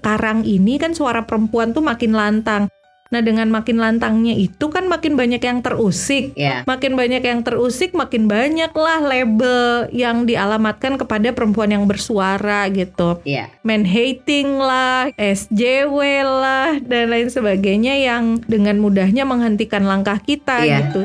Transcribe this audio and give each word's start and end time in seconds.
sekarang 0.00 0.48
ini 0.48 0.80
kan 0.80 0.96
suara 0.96 1.28
perempuan 1.28 1.76
tuh 1.76 1.84
makin 1.84 2.16
lantang. 2.16 2.72
Nah, 3.10 3.18
dengan 3.26 3.50
makin 3.50 3.82
lantangnya 3.82 4.38
itu 4.38 4.70
kan 4.70 4.86
makin 4.86 5.18
banyak 5.18 5.42
yang 5.42 5.66
terusik. 5.66 6.30
Ya. 6.38 6.62
Makin 6.62 6.94
banyak 6.94 7.18
yang 7.26 7.42
terusik, 7.42 7.90
makin 7.90 8.30
banyak 8.30 8.70
lah 8.70 9.02
label 9.02 9.90
yang 9.90 10.30
dialamatkan 10.30 10.94
kepada 10.94 11.34
perempuan 11.34 11.74
yang 11.74 11.90
bersuara 11.90 12.70
gitu. 12.70 13.18
Iya. 13.26 13.50
Man 13.66 13.82
hating 13.82 14.62
lah, 14.62 15.10
SJW 15.18 16.22
lah, 16.22 16.78
dan 16.86 17.10
lain 17.10 17.26
sebagainya 17.34 17.98
yang 17.98 18.38
dengan 18.46 18.78
mudahnya 18.78 19.26
menghentikan 19.26 19.90
langkah 19.90 20.22
kita 20.22 20.62
Iya. 20.62 20.94
gitu. 20.94 21.02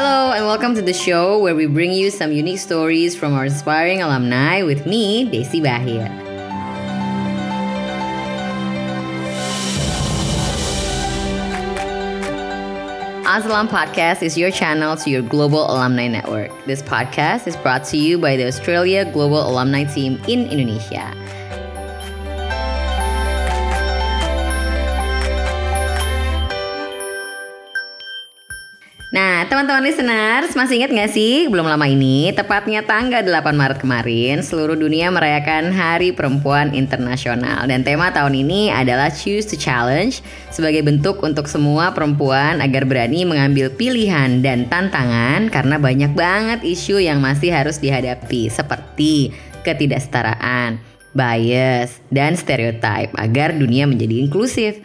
Hello 0.00 0.32
and 0.32 0.46
welcome 0.46 0.74
to 0.76 0.80
the 0.80 0.94
show 0.94 1.38
where 1.38 1.54
we 1.54 1.66
bring 1.66 1.92
you 1.92 2.08
some 2.08 2.32
unique 2.32 2.58
stories 2.58 3.14
from 3.14 3.34
our 3.34 3.44
inspiring 3.44 4.00
alumni 4.00 4.62
with 4.62 4.86
me, 4.86 5.28
Desi 5.28 5.60
Bahir. 5.60 6.08
Azalam 13.28 13.68
Podcast 13.68 14.22
is 14.22 14.38
your 14.38 14.50
channel 14.50 14.96
to 14.96 15.10
your 15.10 15.20
global 15.20 15.70
alumni 15.70 16.08
network. 16.08 16.50
This 16.64 16.80
podcast 16.80 17.46
is 17.46 17.54
brought 17.58 17.84
to 17.92 17.98
you 17.98 18.16
by 18.16 18.38
the 18.38 18.46
Australia 18.46 19.04
Global 19.04 19.46
Alumni 19.46 19.84
Team 19.84 20.16
in 20.26 20.48
Indonesia. 20.48 21.12
Nah, 29.10 29.42
teman-teman 29.50 29.82
listeners, 29.82 30.54
masih 30.54 30.78
ingat 30.78 30.94
gak 30.94 31.10
sih 31.10 31.50
belum 31.50 31.66
lama 31.66 31.82
ini, 31.82 32.30
tepatnya 32.30 32.86
tanggal 32.86 33.26
8 33.26 33.58
Maret 33.58 33.82
kemarin, 33.82 34.38
seluruh 34.38 34.78
dunia 34.78 35.10
merayakan 35.10 35.74
Hari 35.74 36.14
Perempuan 36.14 36.70
Internasional. 36.78 37.66
Dan 37.66 37.82
tema 37.82 38.14
tahun 38.14 38.38
ini 38.38 38.70
adalah 38.70 39.10
Choose 39.10 39.50
to 39.50 39.58
Challenge, 39.58 40.14
sebagai 40.54 40.86
bentuk 40.86 41.26
untuk 41.26 41.50
semua 41.50 41.90
perempuan 41.90 42.62
agar 42.62 42.86
berani 42.86 43.26
mengambil 43.26 43.66
pilihan 43.74 44.46
dan 44.46 44.70
tantangan 44.70 45.50
karena 45.50 45.74
banyak 45.82 46.14
banget 46.14 46.62
isu 46.62 47.02
yang 47.02 47.18
masih 47.18 47.50
harus 47.50 47.82
dihadapi, 47.82 48.46
seperti 48.46 49.34
ketidaksetaraan, 49.66 50.78
bias, 51.18 51.98
dan 52.14 52.38
stereotype 52.38 53.10
agar 53.18 53.58
dunia 53.58 53.90
menjadi 53.90 54.22
inklusif. 54.22 54.78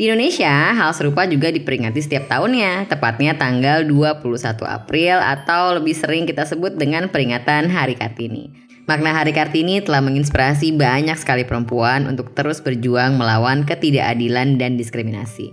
Di 0.00 0.08
Indonesia, 0.08 0.72
hal 0.72 0.96
serupa 0.96 1.28
juga 1.28 1.52
diperingati 1.52 2.00
setiap 2.00 2.24
tahunnya, 2.32 2.88
tepatnya 2.88 3.36
tanggal 3.36 3.84
21 3.84 4.40
April 4.64 5.20
atau 5.20 5.76
lebih 5.76 5.92
sering 5.92 6.24
kita 6.24 6.48
sebut 6.48 6.72
dengan 6.72 7.12
peringatan 7.12 7.68
Hari 7.68 8.00
Kartini. 8.00 8.48
Makna 8.88 9.12
Hari 9.12 9.36
Kartini 9.36 9.84
telah 9.84 10.00
menginspirasi 10.00 10.72
banyak 10.72 11.20
sekali 11.20 11.44
perempuan 11.44 12.08
untuk 12.08 12.32
terus 12.32 12.64
berjuang 12.64 13.20
melawan 13.20 13.68
ketidakadilan 13.68 14.56
dan 14.56 14.80
diskriminasi. 14.80 15.52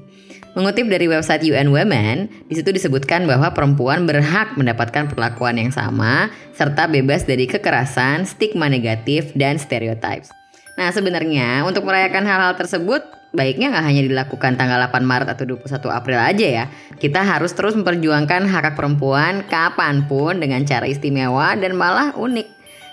Mengutip 0.56 0.88
dari 0.88 1.12
website 1.12 1.44
UN 1.44 1.76
Women, 1.76 2.48
di 2.48 2.56
situ 2.56 2.72
disebutkan 2.72 3.28
bahwa 3.28 3.52
perempuan 3.52 4.08
berhak 4.08 4.56
mendapatkan 4.56 5.12
perlakuan 5.12 5.60
yang 5.60 5.76
sama 5.76 6.32
serta 6.56 6.88
bebas 6.88 7.28
dari 7.28 7.52
kekerasan, 7.52 8.24
stigma 8.24 8.72
negatif, 8.72 9.28
dan 9.36 9.60
stereotypes. 9.60 10.37
Nah, 10.78 10.94
sebenarnya 10.94 11.66
untuk 11.66 11.90
merayakan 11.90 12.24
hal-hal 12.30 12.54
tersebut 12.54 13.02
baiknya 13.34 13.74
nggak 13.74 13.86
hanya 13.86 14.04
dilakukan 14.06 14.56
tanggal 14.56 14.78
8 14.88 15.04
Maret 15.04 15.30
atau 15.34 15.46
21 15.50 15.90
April 15.90 16.20
aja 16.22 16.48
ya. 16.48 16.66
Kita 17.02 17.26
harus 17.26 17.52
terus 17.58 17.74
memperjuangkan 17.74 18.46
hak 18.46 18.64
hak 18.72 18.76
perempuan 18.78 19.42
kapan 19.50 20.06
pun 20.06 20.38
dengan 20.38 20.64
cara 20.64 20.86
istimewa 20.86 21.58
dan 21.58 21.74
malah 21.74 22.14
unik. 22.14 22.48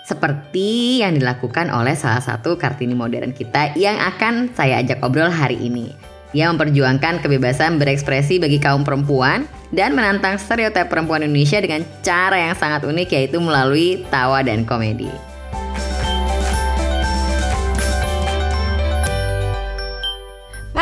Seperti 0.05 1.01
yang 1.01 1.17
dilakukan 1.17 1.73
oleh 1.73 1.97
salah 1.97 2.21
satu 2.21 2.57
Kartini 2.61 2.93
modern 2.93 3.33
kita 3.33 3.73
yang 3.73 3.97
akan 3.97 4.53
saya 4.53 4.81
ajak 4.81 5.01
obrol 5.01 5.33
hari 5.33 5.57
ini. 5.57 5.93
Ia 6.35 6.51
memperjuangkan 6.51 7.23
kebebasan 7.23 7.79
berekspresi 7.79 8.37
bagi 8.37 8.59
kaum 8.59 8.83
perempuan 8.83 9.47
dan 9.73 9.95
menantang 9.97 10.35
stereotip 10.35 10.91
perempuan 10.91 11.25
Indonesia 11.25 11.57
dengan 11.63 11.81
cara 12.05 12.37
yang 12.49 12.53
sangat 12.57 12.85
unik 12.85 13.07
yaitu 13.13 13.37
melalui 13.39 14.03
tawa 14.13 14.45
dan 14.45 14.67
komedi. 14.67 15.34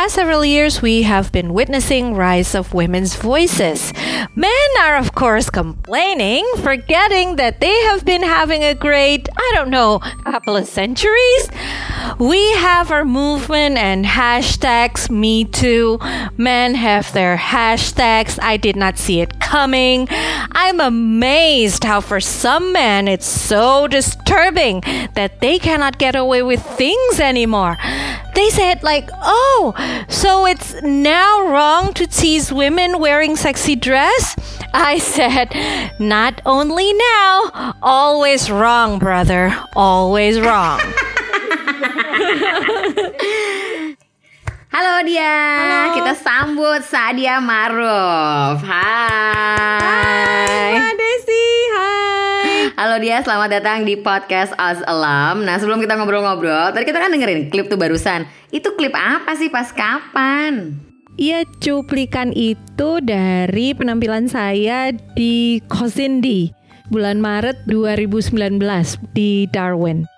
Past 0.04 0.16
several 0.16 0.44
years, 0.44 0.82
we 0.82 1.04
have 1.04 1.32
been 1.32 1.54
witnessing 1.54 2.12
rise 2.14 2.54
of 2.54 2.74
women's 2.74 3.16
voices. 3.16 3.90
Men 4.36 4.68
are, 4.82 4.96
of 4.96 5.14
course, 5.14 5.48
complaining, 5.48 6.44
forgetting 6.58 7.36
that 7.36 7.60
they 7.60 7.74
have 7.84 8.04
been 8.04 8.22
having 8.22 8.62
a 8.62 8.74
great, 8.74 9.30
I 9.34 9.52
don't 9.54 9.70
know, 9.70 10.00
couple 10.24 10.58
of 10.58 10.66
centuries. 10.66 11.48
We 12.18 12.52
have 12.56 12.90
our 12.90 13.06
movement 13.06 13.78
and 13.78 14.04
hashtags 14.04 15.08
Me 15.08 15.46
Too. 15.46 15.98
Men 16.36 16.74
have 16.74 17.10
their 17.14 17.38
hashtags. 17.38 18.38
I 18.42 18.58
did 18.58 18.76
not 18.76 18.98
see 18.98 19.22
it 19.22 19.40
coming. 19.40 20.06
I'm 20.10 20.80
amazed 20.80 21.82
how, 21.82 22.02
for 22.02 22.20
some 22.20 22.74
men, 22.74 23.08
it's 23.08 23.26
so 23.26 23.88
disturbing 23.88 24.82
that 25.14 25.40
they 25.40 25.58
cannot 25.58 25.98
get 25.98 26.14
away 26.14 26.42
with 26.42 26.62
things 26.62 27.20
anymore. 27.20 27.78
They 28.34 28.50
said, 28.50 28.82
like, 28.82 29.08
oh, 29.22 29.74
so 30.08 30.46
it's 30.46 30.74
now 30.82 31.46
wrong 31.46 31.94
to 31.94 32.06
tease 32.06 32.52
women 32.52 32.98
wearing 32.98 33.36
sexy 33.36 33.76
dress? 33.76 34.34
I 34.74 34.98
said, 35.14 35.54
not 36.00 36.40
only 36.44 36.92
now, 36.92 37.74
always 37.80 38.50
wrong, 38.50 38.98
brother. 38.98 39.54
Always 39.76 40.40
wrong. 40.40 40.80
Halo 44.74 45.06
dia, 45.06 45.94
kita 45.94 46.18
sambut 46.18 46.82
Sadia 46.82 47.38
Maruf. 47.38 48.58
Hai. 48.66 50.02
Mbak 50.74 50.94
Desi, 50.98 51.46
hai. 51.78 52.23
Halo 52.74 52.98
dia, 52.98 53.22
selamat 53.22 53.62
datang 53.62 53.86
di 53.86 53.94
podcast 53.94 54.50
As 54.58 54.82
Alam. 54.90 55.46
Nah 55.46 55.62
sebelum 55.62 55.78
kita 55.78 55.94
ngobrol-ngobrol, 55.94 56.74
tadi 56.74 56.82
kita 56.82 56.98
kan 56.98 57.14
dengerin 57.14 57.46
klip 57.46 57.70
tuh 57.70 57.78
barusan. 57.78 58.26
Itu 58.50 58.74
klip 58.74 58.90
apa 58.98 59.38
sih 59.38 59.46
pas 59.46 59.70
kapan? 59.70 60.74
Iya, 61.14 61.46
cuplikan 61.62 62.34
itu 62.34 62.98
dari 62.98 63.78
penampilan 63.78 64.26
saya 64.26 64.90
di 65.14 65.62
Kosindi 65.70 66.50
bulan 66.90 67.22
Maret 67.22 67.62
2019 67.70 68.58
di 69.14 69.46
Darwin. 69.54 70.10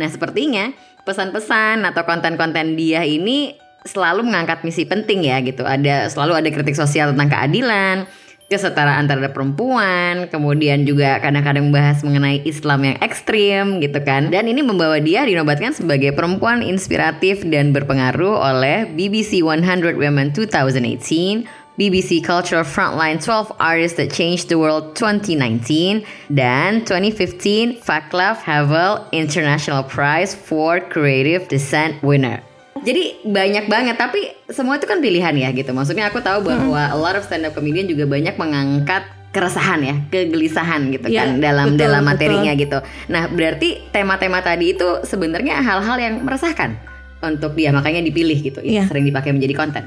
Nah 0.00 0.08
sepertinya 0.08 0.72
pesan-pesan 1.04 1.84
atau 1.84 2.08
konten-konten 2.08 2.72
dia 2.72 3.04
ini 3.04 3.52
selalu 3.84 4.24
mengangkat 4.24 4.64
misi 4.64 4.88
penting 4.88 5.28
ya 5.28 5.44
gitu. 5.44 5.68
Ada 5.68 6.08
selalu 6.08 6.40
ada 6.40 6.48
kritik 6.48 6.72
sosial 6.72 7.12
tentang 7.12 7.28
keadilan, 7.28 8.08
kesetaraan 8.48 9.04
terhadap 9.04 9.36
perempuan, 9.36 10.24
kemudian 10.32 10.88
juga 10.88 11.20
kadang-kadang 11.20 11.68
membahas 11.68 12.00
mengenai 12.00 12.40
Islam 12.48 12.80
yang 12.80 12.96
ekstrim 13.04 13.76
gitu 13.84 14.00
kan. 14.00 14.32
Dan 14.32 14.48
ini 14.48 14.64
membawa 14.64 14.96
dia 14.98 15.28
dinobatkan 15.28 15.76
sebagai 15.76 16.16
perempuan 16.16 16.64
inspiratif 16.64 17.44
dan 17.44 17.76
berpengaruh 17.76 18.40
oleh 18.40 18.88
BBC 18.88 19.44
100 19.44 20.00
Women 20.00 20.32
2018, 20.32 21.44
BBC 21.76 22.24
Cultural 22.24 22.64
Frontline 22.64 23.20
12 23.20 23.52
Artists 23.60 24.00
That 24.00 24.10
Changed 24.10 24.48
the 24.48 24.56
World 24.56 24.96
2019 24.96 26.02
dan 26.32 26.82
2015 26.88 27.84
Vaclav 27.84 28.42
Havel 28.42 29.06
International 29.12 29.84
Prize 29.84 30.34
for 30.34 30.80
Creative 30.80 31.46
Dissent 31.46 32.00
winner. 32.02 32.42
Jadi 32.84 33.24
banyak 33.26 33.64
banget 33.66 33.96
tapi 33.98 34.20
semua 34.50 34.76
itu 34.76 34.86
kan 34.86 34.98
pilihan 34.98 35.34
ya 35.34 35.48
gitu. 35.54 35.70
Maksudnya 35.72 36.10
aku 36.10 36.18
tahu 36.22 36.44
bahwa 36.46 36.82
a 36.90 36.96
lot 36.96 37.14
of 37.14 37.24
stand 37.24 37.46
up 37.46 37.54
comedian 37.54 37.86
juga 37.86 38.04
banyak 38.06 38.34
mengangkat 38.36 39.06
keresahan 39.28 39.80
ya, 39.84 39.96
kegelisahan 40.08 40.88
gitu 40.88 41.06
Ya, 41.12 41.28
kan 41.28 41.38
dalam 41.38 41.76
betul, 41.76 41.80
dalam 41.84 42.02
betul. 42.02 42.10
materinya 42.16 42.52
gitu. 42.56 42.78
Nah, 43.12 43.28
berarti 43.28 43.68
tema-tema 43.92 44.40
tadi 44.40 44.72
itu 44.72 45.04
sebenarnya 45.04 45.60
hal-hal 45.60 45.96
yang 46.00 46.14
meresahkan 46.24 46.80
untuk 47.20 47.52
dia 47.58 47.70
makanya 47.74 48.00
dipilih 48.00 48.38
gitu. 48.40 48.60
Iya. 48.64 48.88
Sering 48.88 49.04
dipakai 49.04 49.36
menjadi 49.36 49.54
konten. 49.54 49.84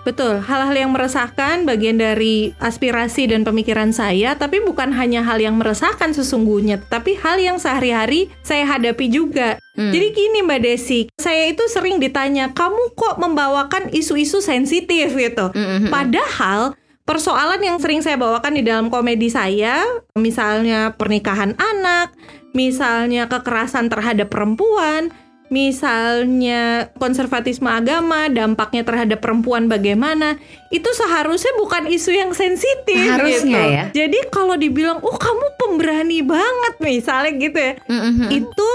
Betul, 0.00 0.40
hal-hal 0.40 0.72
yang 0.72 0.90
meresahkan 0.96 1.68
bagian 1.68 2.00
dari 2.00 2.56
aspirasi 2.56 3.28
dan 3.28 3.44
pemikiran 3.44 3.92
saya, 3.92 4.32
tapi 4.32 4.64
bukan 4.64 4.96
hanya 4.96 5.20
hal 5.20 5.36
yang 5.36 5.60
meresahkan 5.60 6.16
sesungguhnya, 6.16 6.80
tapi 6.88 7.20
hal 7.20 7.36
yang 7.36 7.60
sehari-hari 7.60 8.32
saya 8.40 8.64
hadapi 8.64 9.12
juga. 9.12 9.60
Hmm. 9.76 9.92
Jadi 9.92 10.06
gini 10.16 10.38
Mbak 10.40 10.60
Desi, 10.64 11.00
saya 11.20 11.52
itu 11.52 11.68
sering 11.68 12.00
ditanya, 12.00 12.48
kamu 12.56 12.96
kok 12.96 13.20
membawakan 13.20 13.92
isu-isu 13.92 14.40
sensitif 14.40 15.12
gitu. 15.12 15.52
Mm-mm. 15.52 15.92
Padahal 15.92 16.72
persoalan 17.04 17.60
yang 17.60 17.76
sering 17.76 18.00
saya 18.00 18.16
bawakan 18.16 18.56
di 18.56 18.62
dalam 18.64 18.88
komedi 18.88 19.28
saya, 19.28 19.84
misalnya 20.16 20.96
pernikahan 20.96 21.52
anak, 21.60 22.16
misalnya 22.56 23.28
kekerasan 23.28 23.92
terhadap 23.92 24.32
perempuan, 24.32 25.12
misalnya 25.50 26.88
konservatisme 26.96 27.66
agama, 27.66 28.30
dampaknya 28.30 28.86
terhadap 28.86 29.18
perempuan 29.18 29.66
bagaimana, 29.66 30.38
itu 30.70 30.86
seharusnya 30.94 31.50
bukan 31.58 31.90
isu 31.90 32.14
yang 32.14 32.30
sensitif 32.30 33.10
Harusnya 33.10 33.42
gitu. 33.42 33.74
ya. 33.74 33.84
Jadi 33.90 34.18
kalau 34.30 34.54
dibilang, 34.54 35.02
"Oh, 35.02 35.18
kamu 35.18 35.46
pemberani 35.58 36.22
banget," 36.22 36.74
misalnya 36.78 37.34
gitu 37.34 37.58
ya. 37.58 37.74
Mm-mm. 37.90 38.30
Itu 38.30 38.68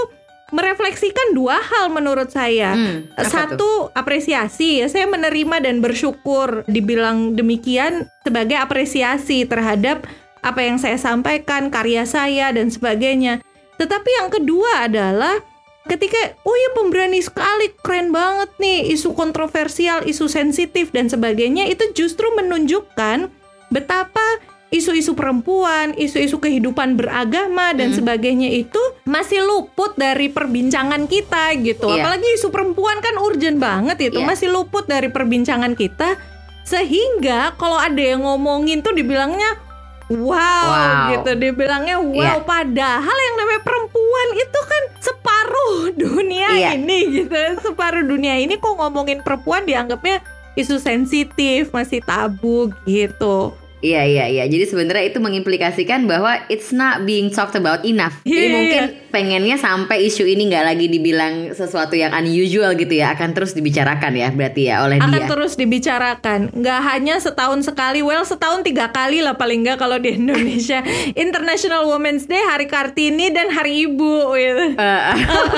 merefleksikan 0.52 1.34
dua 1.34 1.58
hal 1.58 1.90
menurut 1.90 2.30
saya. 2.30 2.76
Hmm, 2.76 3.10
Satu 3.26 3.90
apresiasi 3.96 4.78
ya, 4.78 4.86
saya 4.86 5.08
menerima 5.10 5.58
dan 5.58 5.82
bersyukur 5.82 6.62
dibilang 6.70 7.34
demikian 7.34 8.06
sebagai 8.22 8.54
apresiasi 8.54 9.42
terhadap 9.42 10.06
apa 10.46 10.60
yang 10.62 10.78
saya 10.78 11.00
sampaikan, 11.00 11.72
karya 11.72 12.06
saya 12.06 12.54
dan 12.54 12.70
sebagainya. 12.70 13.42
Tetapi 13.74 14.10
yang 14.22 14.28
kedua 14.30 14.86
adalah 14.86 15.42
ketika 15.86 16.18
oh 16.42 16.52
ya 16.52 16.70
pemberani 16.74 17.22
sekali, 17.22 17.72
keren 17.80 18.10
banget 18.10 18.50
nih 18.58 18.90
isu 18.92 19.14
kontroversial, 19.14 20.02
isu 20.02 20.26
sensitif 20.26 20.90
dan 20.90 21.06
sebagainya 21.06 21.66
itu 21.66 21.82
justru 21.94 22.26
menunjukkan 22.34 23.30
betapa 23.70 24.22
isu-isu 24.66 25.14
perempuan, 25.14 25.94
isu-isu 25.94 26.42
kehidupan 26.42 26.98
beragama 26.98 27.70
dan 27.70 27.94
Hmm. 27.94 28.02
sebagainya 28.02 28.50
itu 28.50 28.82
masih 29.06 29.40
luput 29.46 29.94
dari 29.94 30.26
perbincangan 30.26 31.06
kita 31.06 31.54
gitu. 31.62 31.86
Iya. 31.86 32.02
Apalagi 32.02 32.28
isu 32.34 32.50
perempuan 32.50 32.98
kan 32.98 33.14
urgent 33.22 33.62
banget 33.62 34.10
itu, 34.10 34.18
Iya. 34.20 34.26
masih 34.26 34.50
luput 34.50 34.84
dari 34.84 35.06
perbincangan 35.08 35.78
kita 35.78 36.18
sehingga 36.66 37.54
kalau 37.54 37.78
ada 37.78 38.02
yang 38.02 38.26
ngomongin 38.26 38.82
tuh 38.82 38.90
dibilangnya 38.90 39.54
wow, 40.08 40.64
Wow. 40.66 41.04
gitu, 41.12 41.30
dibilangnya 41.34 41.98
wow 41.98 42.14
Iya. 42.14 42.42
padahal 42.42 43.16
yang 43.16 43.36
namanya 43.36 43.62
perempuan 43.62 44.28
itu 44.34 44.60
kan 44.62 44.82
separuh 45.02 45.74
dunia 46.02 46.48
Iya. 46.52 46.70
ini 46.78 46.98
gitu. 47.22 47.34
Separuh 47.60 48.02
dunia 48.02 48.38
ini 48.38 48.54
kok 48.56 48.74
ngomongin 48.74 49.20
perempuan 49.20 49.66
dianggapnya 49.66 50.22
isu 50.54 50.78
sensitif, 50.78 51.68
masih 51.68 52.00
tabu 52.00 52.72
gitu. 52.84 53.52
Iya 53.84 54.02
iya 54.08 54.24
iya. 54.32 54.44
Jadi 54.48 54.64
sebenarnya 54.64 55.12
itu 55.12 55.20
mengimplikasikan 55.20 56.08
bahwa 56.08 56.40
it's 56.48 56.72
not 56.72 57.04
being 57.04 57.28
talked 57.28 57.52
about 57.52 57.84
enough. 57.84 58.16
Jadi 58.24 58.48
Iya, 58.48 58.54
mungkin 58.56 58.82
pengennya 59.12 59.56
sampai 59.60 60.08
isu 60.08 60.24
ini 60.24 60.48
nggak 60.48 60.64
lagi 60.64 60.86
dibilang 60.88 61.52
sesuatu 61.52 61.92
yang 61.92 62.16
unusual 62.16 62.72
gitu 62.72 62.96
ya, 62.96 63.12
akan 63.12 63.36
terus 63.36 63.52
dibicarakan 63.52 64.16
ya 64.16 64.28
berarti 64.32 64.72
ya 64.72 64.80
oleh 64.80 64.96
akan 64.96 65.12
dia. 65.12 65.28
terus 65.28 65.60
dibicarakan 65.60 66.56
nggak 66.56 66.80
hanya 66.88 67.20
setahun 67.20 67.68
sekali 67.68 68.00
well 68.00 68.24
setahun 68.24 68.64
tiga 68.64 68.88
kali 68.92 69.20
lah 69.20 69.36
paling 69.36 69.60
nggak 69.64 69.76
kalau 69.76 70.00
di 70.00 70.16
Indonesia 70.16 70.80
International 71.16 71.84
Women's 71.84 72.24
Day 72.24 72.40
Hari 72.40 72.72
Kartini 72.72 73.28
dan 73.28 73.52
Hari 73.52 73.84
Ibu 73.92 74.14
gitu. 74.40 74.64
Eh, 74.72 75.02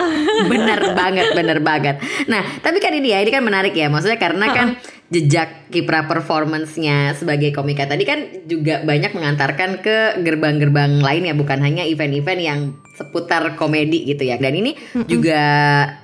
bener 0.53 0.81
banget, 0.99 1.27
bener 1.39 1.59
banget. 1.63 2.03
Nah, 2.27 2.43
tapi 2.67 2.83
kan 2.83 2.91
ini 2.91 3.15
ya, 3.15 3.23
ini 3.23 3.31
kan 3.31 3.47
menarik 3.47 3.79
ya. 3.79 3.87
Maksudnya 3.87 4.19
karena 4.19 4.47
kan 4.51 4.69
jejak 5.09 5.73
kiprah 5.73 6.05
performance-nya 6.05 7.17
sebagai 7.17 7.57
komika 7.57 7.89
tadi 7.89 8.05
kan 8.05 8.45
juga 8.45 8.85
banyak 8.85 9.17
mengantarkan 9.17 9.81
ke 9.81 10.21
gerbang-gerbang 10.21 11.01
lain 11.01 11.29
ya, 11.29 11.35
bukan 11.37 11.65
hanya 11.65 11.89
event-event 11.89 12.41
yang 12.41 12.61
seputar 12.99 13.55
komedi 13.55 14.03
gitu 14.03 14.27
ya. 14.27 14.35
Dan 14.35 14.59
ini 14.59 14.75
juga 15.07 15.39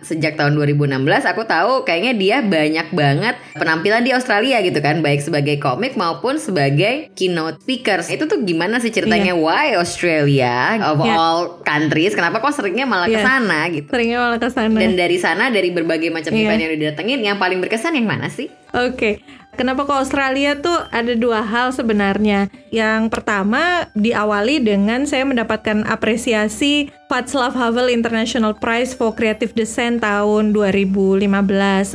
sejak 0.01 0.39
tahun 0.39 0.55
2016 0.55 0.95
aku 1.27 1.43
tahu 1.43 1.83
kayaknya 1.83 2.13
dia 2.15 2.37
banyak 2.39 2.95
banget 2.95 3.35
penampilan 3.53 4.07
di 4.07 4.15
Australia 4.15 4.63
gitu 4.63 4.79
kan, 4.79 5.03
baik 5.03 5.19
sebagai 5.19 5.59
komik 5.59 5.99
maupun 5.99 6.39
sebagai 6.39 7.11
keynote 7.19 7.59
speakers. 7.59 8.07
Itu 8.07 8.31
tuh 8.31 8.47
gimana 8.47 8.79
sih 8.79 8.95
ceritanya? 8.95 9.35
Why 9.35 9.75
Australia 9.75 10.79
of 10.87 11.03
Iya. 11.03 11.15
all 11.19 11.41
countries? 11.67 12.15
Kenapa 12.15 12.39
kok 12.39 12.55
seringnya 12.55 12.87
malah 12.87 13.11
ke 13.11 13.19
Iya. 13.19 13.27
sana 13.27 13.59
gitu? 13.69 13.91
seringnya 13.91 14.19
malah 14.23 14.39
ke 14.39 14.49
sana. 14.49 14.79
Dan 14.79 14.95
dari 14.95 15.19
sana 15.19 15.51
dari 15.51 15.75
berbagai 15.75 16.15
macam 16.15 16.31
Iya. 16.31 16.47
event 16.47 16.61
yang 16.63 16.71
udah 16.71 16.81
didatengin, 16.87 17.19
yang 17.27 17.37
paling 17.43 17.59
berkesan 17.59 17.99
yang 17.99 18.07
mana 18.07 18.31
sih? 18.31 18.47
Oke, 18.75 19.23
kenapa 19.55 19.87
ke 19.89 19.95
Australia 19.95 20.59
tuh 20.59 20.77
ada 20.91 21.15
dua 21.15 21.41
hal 21.41 21.71
sebenarnya. 21.73 22.53
Yang 22.69 23.09
pertama 23.09 23.89
diawali 23.95 24.61
dengan 24.61 25.07
saya 25.07 25.25
mendapatkan 25.25 25.87
apresiasi 25.87 26.93
Václav 27.09 27.55
Havel 27.55 27.89
International 27.89 28.53
Prize 28.53 28.93
for 28.93 29.15
Creative 29.15 29.55
Design 29.55 30.03
tahun 30.03 30.53
2015. 30.53 31.25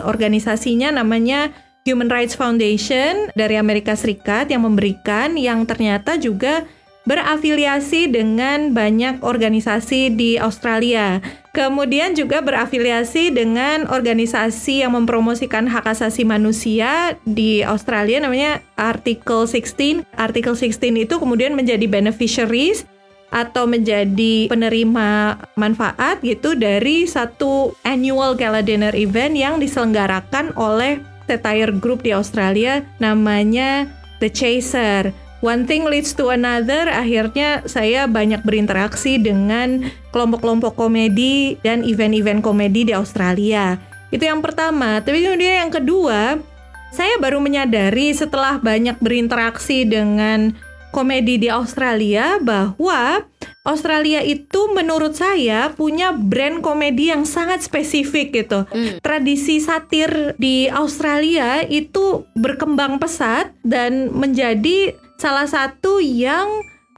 Organisasinya 0.02 0.96
namanya 0.96 1.52
Human 1.88 2.12
Rights 2.12 2.36
Foundation 2.36 3.32
dari 3.36 3.56
Amerika 3.56 3.96
Serikat 3.96 4.52
yang 4.52 4.64
memberikan 4.68 5.36
yang 5.36 5.64
ternyata 5.68 6.20
juga 6.20 6.68
berafiliasi 7.08 8.12
dengan 8.14 8.70
banyak 8.76 9.26
organisasi 9.26 10.14
di 10.14 10.38
Australia. 10.38 11.18
Kemudian 11.60 12.16
juga 12.16 12.40
berafiliasi 12.40 13.36
dengan 13.36 13.84
organisasi 13.92 14.80
yang 14.80 14.96
mempromosikan 14.96 15.68
hak 15.68 15.92
asasi 15.92 16.24
manusia 16.24 17.20
di 17.28 17.68
Australia 17.68 18.24
namanya 18.24 18.64
Article 18.80 19.44
16. 19.44 20.08
Article 20.16 20.56
16 20.56 21.04
itu 21.04 21.20
kemudian 21.20 21.60
menjadi 21.60 21.84
beneficiaries 21.84 22.88
atau 23.28 23.68
menjadi 23.68 24.48
penerima 24.48 25.36
manfaat 25.60 26.24
gitu 26.24 26.56
dari 26.56 27.04
satu 27.04 27.76
annual 27.84 28.40
gala 28.40 28.64
dinner 28.64 28.96
event 28.96 29.36
yang 29.36 29.60
diselenggarakan 29.60 30.56
oleh 30.56 31.04
satire 31.28 31.76
group 31.76 32.08
di 32.08 32.16
Australia 32.16 32.88
namanya 33.04 33.84
The 34.24 34.32
Chaser. 34.32 35.12
One 35.40 35.64
thing 35.64 35.88
leads 35.88 36.12
to 36.20 36.36
another, 36.36 36.92
akhirnya 36.92 37.64
saya 37.64 38.12
banyak 38.12 38.44
berinteraksi 38.44 39.16
dengan 39.16 39.88
kelompok-kelompok 40.12 40.76
komedi 40.76 41.56
dan 41.64 41.88
event-event 41.88 42.44
komedi 42.44 42.92
di 42.92 42.94
Australia. 42.94 43.80
Itu 44.12 44.28
yang 44.28 44.44
pertama. 44.44 45.00
Tapi 45.00 45.24
kemudian 45.24 45.64
yang 45.64 45.72
kedua, 45.72 46.44
saya 46.92 47.16
baru 47.22 47.40
menyadari 47.40 48.12
setelah 48.12 48.60
banyak 48.60 49.00
berinteraksi 49.00 49.88
dengan 49.88 50.52
komedi 50.90 51.38
di 51.38 51.48
Australia 51.48 52.42
bahwa 52.42 53.24
Australia 53.62 54.26
itu 54.26 54.74
menurut 54.74 55.14
saya 55.14 55.70
punya 55.70 56.10
brand 56.10 56.66
komedi 56.66 57.14
yang 57.14 57.30
sangat 57.30 57.62
spesifik 57.62 58.34
gitu. 58.34 58.66
Tradisi 59.06 59.62
satir 59.62 60.34
di 60.42 60.66
Australia 60.68 61.62
itu 61.62 62.26
berkembang 62.34 62.98
pesat 62.98 63.54
dan 63.62 64.10
menjadi 64.10 64.98
salah 65.20 65.46
satu 65.46 66.00
yang 66.00 66.48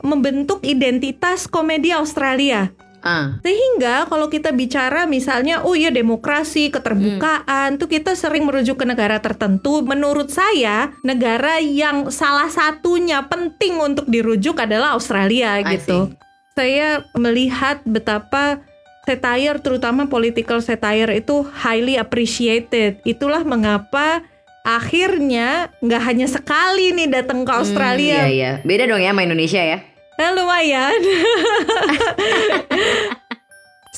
membentuk 0.06 0.62
identitas 0.62 1.50
komedi 1.50 1.90
Australia. 1.90 2.70
Ah, 3.02 3.42
Sehingga 3.42 4.06
kalau 4.06 4.30
kita 4.30 4.54
bicara 4.54 5.10
misalnya 5.10 5.66
oh 5.66 5.74
iya 5.74 5.90
demokrasi, 5.90 6.70
keterbukaan 6.70 7.82
tuh 7.82 7.90
kita 7.90 8.14
sering 8.14 8.46
merujuk 8.46 8.78
ke 8.78 8.86
negara 8.86 9.18
tertentu. 9.18 9.82
Menurut 9.82 10.30
saya 10.30 10.94
negara 11.02 11.58
yang 11.58 12.14
salah 12.14 12.46
satunya 12.54 13.26
penting 13.26 13.82
untuk 13.82 14.06
dirujuk 14.06 14.62
adalah 14.62 14.94
Australia 14.94 15.58
I 15.66 15.82
gitu. 15.82 16.14
Saya 16.54 17.02
melihat 17.18 17.82
betapa 17.90 18.62
satire 19.10 19.58
terutama 19.66 20.06
political 20.06 20.62
satire 20.62 21.10
itu 21.18 21.42
highly 21.42 21.98
appreciated. 21.98 23.02
Itulah 23.02 23.42
mengapa 23.42 24.22
akhirnya 24.62 25.74
nggak 25.82 26.02
hanya 26.06 26.28
sekali 26.30 26.94
nih 26.94 27.10
datang 27.10 27.42
ke 27.42 27.52
Australia. 27.52 28.26
Iya 28.26 28.30
iya. 28.30 28.52
Beda 28.62 28.86
dong 28.86 29.02
ya 29.02 29.14
sama 29.14 29.26
Indonesia 29.26 29.62
ya. 29.62 29.78
Eh, 30.22 30.32
lumayan. 30.38 31.00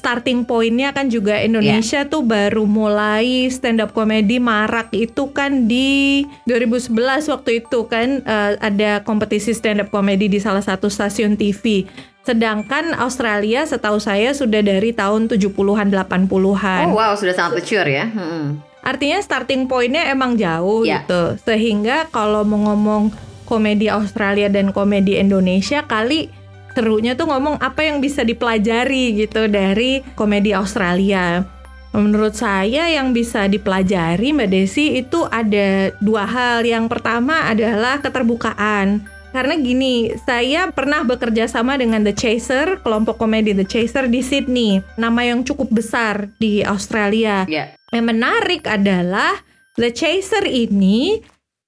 Starting 0.04 0.44
pointnya 0.44 0.92
kan 0.92 1.08
juga 1.08 1.40
Indonesia 1.40 2.04
tuh 2.04 2.28
baru 2.28 2.68
mulai 2.68 3.48
stand 3.48 3.80
up 3.80 3.96
comedy 3.96 4.36
marak 4.36 4.92
itu 4.92 5.32
kan 5.32 5.68
di 5.68 6.28
2011 6.44 6.92
waktu 7.32 7.64
itu 7.64 7.80
kan 7.88 8.20
eh, 8.24 8.52
ada 8.60 9.00
kompetisi 9.08 9.56
stand 9.56 9.80
up 9.80 9.92
comedy 9.92 10.28
di 10.28 10.44
salah 10.44 10.64
satu 10.64 10.92
stasiun 10.92 11.40
TV. 11.40 11.88
Sedangkan 12.24 12.96
Australia 12.96 13.68
setahu 13.68 14.00
saya 14.00 14.32
sudah 14.32 14.64
dari 14.64 14.96
tahun 14.96 15.28
70-an 15.28 15.92
80-an. 15.92 16.88
Oh 16.88 16.96
wow, 16.96 17.12
sudah 17.20 17.36
sangat 17.36 17.60
mature 17.60 17.88
ya. 17.88 18.08
Mm-mm. 18.08 18.73
Artinya 18.84 19.24
starting 19.24 19.72
pointnya 19.72 20.12
emang 20.12 20.36
jauh 20.36 20.84
Ya. 20.84 21.02
gitu. 21.08 21.40
Sehingga 21.42 22.12
kalau 22.12 22.44
mau 22.44 22.60
ngomong 22.72 23.16
komedi 23.48 23.88
Australia 23.88 24.52
dan 24.52 24.76
komedi 24.76 25.18
Indonesia 25.18 25.88
kali 25.88 26.28
serunya 26.74 27.14
tuh 27.14 27.30
ngomong 27.30 27.62
apa 27.62 27.86
yang 27.86 28.02
bisa 28.02 28.26
dipelajari 28.28 29.24
gitu 29.24 29.48
dari 29.48 30.04
komedi 30.20 30.52
Australia. 30.52 31.46
Menurut 31.94 32.34
saya 32.34 32.90
yang 32.90 33.14
bisa 33.14 33.46
dipelajari 33.46 34.34
Mbak 34.34 34.50
Desi 34.50 34.98
itu 34.98 35.30
ada 35.30 35.94
dua 36.02 36.26
hal. 36.26 36.66
Yang 36.66 36.90
pertama 36.90 37.46
adalah 37.46 38.02
keterbukaan. 38.02 39.06
Karena 39.34 39.58
gini, 39.58 40.14
saya 40.30 40.70
pernah 40.70 41.02
bekerja 41.02 41.50
sama 41.50 41.74
dengan 41.74 42.06
The 42.06 42.14
Chaser, 42.14 42.78
kelompok 42.86 43.18
komedi 43.18 43.58
The 43.58 43.66
Chaser 43.66 44.06
di 44.06 44.22
Sydney. 44.22 44.78
Nama 44.94 45.34
yang 45.34 45.42
cukup 45.42 45.74
besar 45.74 46.30
di 46.38 46.62
Australia. 46.62 47.50
Ya. 47.50 47.74
Yang 47.90 48.06
menarik 48.14 48.70
adalah 48.70 49.42
The 49.74 49.90
Chaser 49.90 50.46
ini 50.46 51.18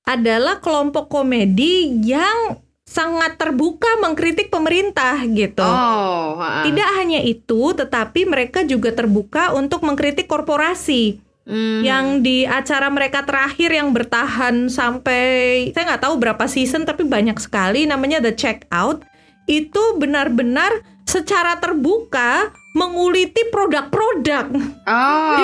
adalah 0.05 0.62
kelompok 0.62 1.10
komedi 1.10 2.05
yang 2.05 2.62
sangat 2.86 3.41
terbuka 3.41 3.98
mengkritik 3.98 4.53
pemerintah 4.53 5.17
gitu. 5.25 5.65
Oh, 5.65 6.38
ha-ha. 6.38 6.69
Tidak 6.69 6.89
hanya 7.01 7.17
itu, 7.25 7.74
tetapi 7.74 8.29
mereka 8.29 8.62
juga 8.62 8.93
terbuka 8.93 9.57
untuk 9.57 9.81
mengkritik 9.81 10.29
korporasi. 10.29 11.25
Hmm. 11.45 11.85
Yang 11.85 12.05
di 12.25 12.37
acara 12.49 12.89
mereka 12.89 13.21
terakhir 13.21 13.69
yang 13.69 13.93
bertahan 13.93 14.65
sampai 14.65 15.69
saya 15.77 15.93
nggak 15.93 16.03
tahu 16.09 16.17
berapa 16.17 16.45
season 16.49 16.89
tapi 16.89 17.05
banyak 17.05 17.37
sekali 17.37 17.85
namanya 17.85 18.17
The 18.17 18.33
Check 18.33 18.65
Out 18.73 19.05
itu 19.45 20.01
benar-benar 20.01 20.81
secara 21.05 21.61
terbuka 21.61 22.49
menguliti 22.75 23.45
produk-produk. 23.53 24.51
Oh. 24.83 25.37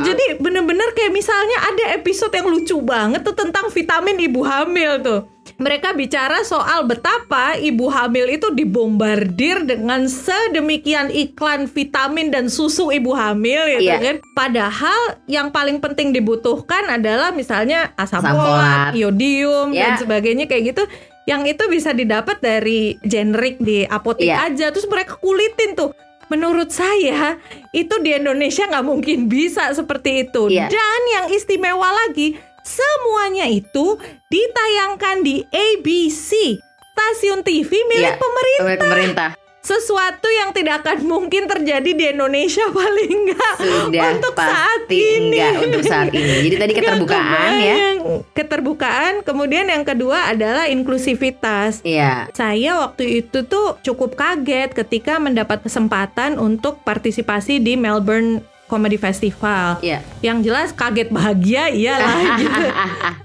Jadi 0.08 0.40
bener-bener 0.40 0.88
kayak 0.96 1.12
misalnya 1.12 1.68
ada 1.68 1.84
episode 1.98 2.32
yang 2.32 2.48
lucu 2.48 2.78
banget 2.80 3.26
tuh 3.26 3.36
tentang 3.36 3.68
vitamin 3.68 4.16
ibu 4.16 4.40
hamil 4.40 5.02
tuh. 5.04 5.20
Mereka 5.58 5.90
bicara 5.92 6.46
soal 6.46 6.86
betapa 6.86 7.58
ibu 7.58 7.90
hamil 7.90 8.30
itu 8.30 8.46
dibombardir 8.54 9.66
dengan 9.66 10.06
sedemikian 10.06 11.10
iklan 11.10 11.66
vitamin 11.66 12.30
dan 12.30 12.46
susu 12.46 12.94
ibu 12.94 13.10
hamil 13.10 13.66
gitu 13.74 13.90
Iya. 13.90 13.98
kan. 13.98 14.16
Padahal 14.38 15.00
yang 15.26 15.50
paling 15.50 15.82
penting 15.82 16.14
dibutuhkan 16.14 16.86
adalah 16.86 17.34
misalnya 17.34 17.90
asam, 17.98 18.22
Asam 18.22 18.38
folat, 18.38 18.94
iodium 18.94 19.74
dan 19.74 19.98
Iya. 19.98 20.06
sebagainya 20.06 20.46
kayak 20.46 20.62
gitu. 20.70 20.82
Yang 21.26 21.58
itu 21.58 21.64
bisa 21.66 21.90
didapat 21.90 22.38
dari 22.38 22.94
generik 23.02 23.58
di 23.58 23.82
apotek 23.82 24.30
Iya. 24.30 24.46
aja. 24.46 24.70
Terus 24.70 24.86
mereka 24.86 25.18
kulitin 25.18 25.74
tuh. 25.74 25.90
Menurut 26.28 26.68
saya 26.70 27.34
itu 27.72 27.98
di 27.98 28.14
Indonesia 28.14 28.62
nggak 28.62 28.86
mungkin 28.86 29.26
bisa 29.26 29.74
seperti 29.74 30.22
itu. 30.22 30.54
Iya. 30.54 30.70
Dan 30.70 31.00
yang 31.10 31.26
istimewa 31.32 31.88
lagi, 32.06 32.36
semuanya 32.68 33.48
itu 33.48 33.96
ditayangkan 34.28 35.24
di 35.24 35.40
ABC, 35.48 36.60
stasiun 36.92 37.40
TV 37.40 37.70
milik 37.88 38.14
Iya, 38.14 38.20
pemerintah. 38.20 38.64
Milik 38.66 38.80
pemerintah. 38.80 39.30
Sesuatu 39.58 40.24
yang 40.32 40.54
tidak 40.56 40.80
akan 40.80 41.04
mungkin 41.04 41.44
terjadi 41.44 41.90
di 41.92 42.04
Indonesia 42.08 42.62
paling 42.78 43.10
enggak 43.10 43.54
Sudah 43.58 44.02
untuk 44.16 44.32
pasti 44.32 44.48
saat 44.48 44.82
ini. 44.88 45.16
enggak 45.18 45.52
untuk 45.60 45.82
saat 45.84 46.08
ini. 46.08 46.34
Jadi 46.46 46.54
tadi 46.56 46.72
keterbukaan 46.78 47.52
ya. 47.58 47.76
Keterbukaan, 48.32 49.12
kemudian 49.26 49.68
yang 49.68 49.84
kedua 49.84 50.32
adalah 50.32 50.64
inklusivitas. 50.68 51.84
Iya. 51.84 52.32
Saya 52.32 52.80
waktu 52.80 53.20
itu 53.20 53.44
tuh 53.44 53.76
cukup 53.82 54.16
kaget 54.16 54.72
ketika 54.72 55.20
mendapat 55.20 55.60
kesempatan 55.60 56.40
untuk 56.40 56.80
partisipasi 56.80 57.60
di 57.60 57.76
Melbourne 57.76 58.40
Comedy 58.68 59.00
Festival. 59.00 59.80
Iya. 59.80 60.04
Yang 60.20 60.38
jelas 60.52 60.68
kaget 60.76 61.08
bahagia 61.08 61.72
iyalah 61.72 62.16
gitu. 62.44 62.62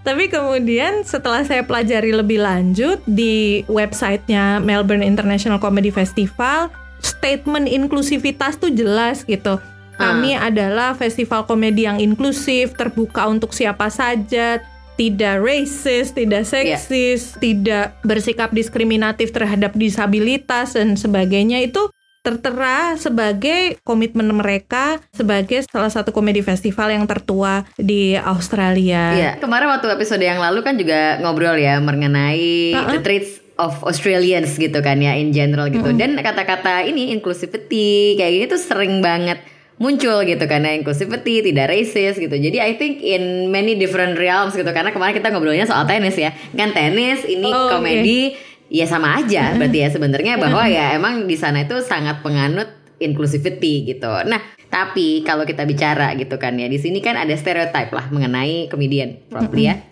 Tapi 0.02 0.32
kemudian 0.32 1.04
setelah 1.04 1.44
saya 1.44 1.68
pelajari 1.68 2.16
lebih 2.16 2.40
lanjut 2.42 3.04
di 3.04 3.68
websitenya 3.68 4.64
Melbourne 4.64 5.04
International 5.04 5.60
Comedy 5.60 5.92
Festival, 5.92 6.72
statement 7.04 7.68
inklusivitas 7.68 8.56
tuh 8.56 8.72
jelas 8.72 9.28
gitu. 9.28 9.60
Kami 9.94 10.34
adalah 10.34 10.98
festival 10.98 11.46
komedi 11.46 11.86
yang 11.86 12.02
inklusif, 12.02 12.74
terbuka 12.74 13.30
untuk 13.30 13.54
siapa 13.54 13.94
saja, 13.94 14.58
tidak 14.98 15.36
racist, 15.42 16.18
tidak 16.18 16.46
seksis, 16.50 17.38
tidak 17.38 17.98
bersikap 18.02 18.50
diskriminatif 18.54 19.30
terhadap 19.30 19.74
disabilitas 19.78 20.78
dan 20.78 20.98
sebagainya 20.98 21.62
itu 21.62 21.94
tertera 22.24 22.96
sebagai 22.96 23.84
komitmen 23.84 24.32
mereka 24.32 25.04
sebagai 25.12 25.68
salah 25.68 25.92
satu 25.92 26.16
komedi 26.16 26.40
festival 26.40 26.88
yang 26.88 27.04
tertua 27.04 27.68
di 27.76 28.16
Australia. 28.16 29.12
Iya, 29.12 29.32
kemarin 29.44 29.68
waktu 29.68 29.92
episode 29.92 30.24
yang 30.24 30.40
lalu 30.40 30.64
kan 30.64 30.80
juga 30.80 31.20
ngobrol 31.20 31.60
ya 31.60 31.84
mengenai 31.84 32.72
the 32.96 33.04
traits 33.04 33.44
of 33.60 33.76
Australians 33.84 34.56
gitu 34.56 34.80
kan 34.80 35.04
ya 35.04 35.20
in 35.20 35.36
general 35.36 35.68
gitu. 35.68 35.92
Dan 35.94 36.16
kata-kata 36.16 36.88
ini 36.88 37.12
inclusivity 37.12 38.16
kayak 38.16 38.32
gini 38.32 38.46
tuh 38.48 38.62
sering 38.64 39.04
banget 39.04 39.44
muncul 39.82 40.24
gitu 40.24 40.48
karena 40.48 40.72
inclusivity 40.80 41.44
tidak 41.44 41.76
racist 41.76 42.24
gitu. 42.24 42.32
Jadi 42.32 42.58
I 42.64 42.80
think 42.80 43.04
in 43.04 43.52
many 43.52 43.76
different 43.76 44.16
realms 44.16 44.56
gitu 44.56 44.70
karena 44.72 44.96
kemarin 44.96 45.12
kita 45.18 45.28
ngobrolnya 45.28 45.68
soal 45.68 45.84
tenis 45.84 46.16
ya. 46.16 46.32
Kan 46.56 46.72
tenis 46.72 47.28
ini 47.28 47.52
Oh, 47.52 47.68
komedi 47.68 48.38
ya 48.74 48.90
sama 48.90 49.22
aja 49.22 49.54
berarti 49.54 49.86
ya 49.86 49.90
sebenarnya 49.94 50.42
bahwa 50.42 50.66
ya 50.66 50.98
emang 50.98 51.30
di 51.30 51.38
sana 51.38 51.62
itu 51.62 51.78
sangat 51.86 52.26
penganut 52.26 52.84
inclusivity 53.04 53.84
gitu. 53.84 54.10
Nah, 54.26 54.40
tapi 54.72 55.22
kalau 55.28 55.44
kita 55.44 55.68
bicara 55.68 56.16
gitu 56.16 56.40
kan 56.40 56.56
ya, 56.56 56.72
di 56.72 56.80
sini 56.80 57.04
kan 57.04 57.20
ada 57.20 57.36
stereotype 57.36 57.92
lah 57.92 58.08
mengenai 58.10 58.72
komedian, 58.72 59.20
probably 59.28 59.70
ya. 59.70 59.84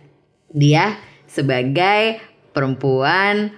Dia 0.51 0.97
sebagai 1.27 2.23
perempuan 2.55 3.55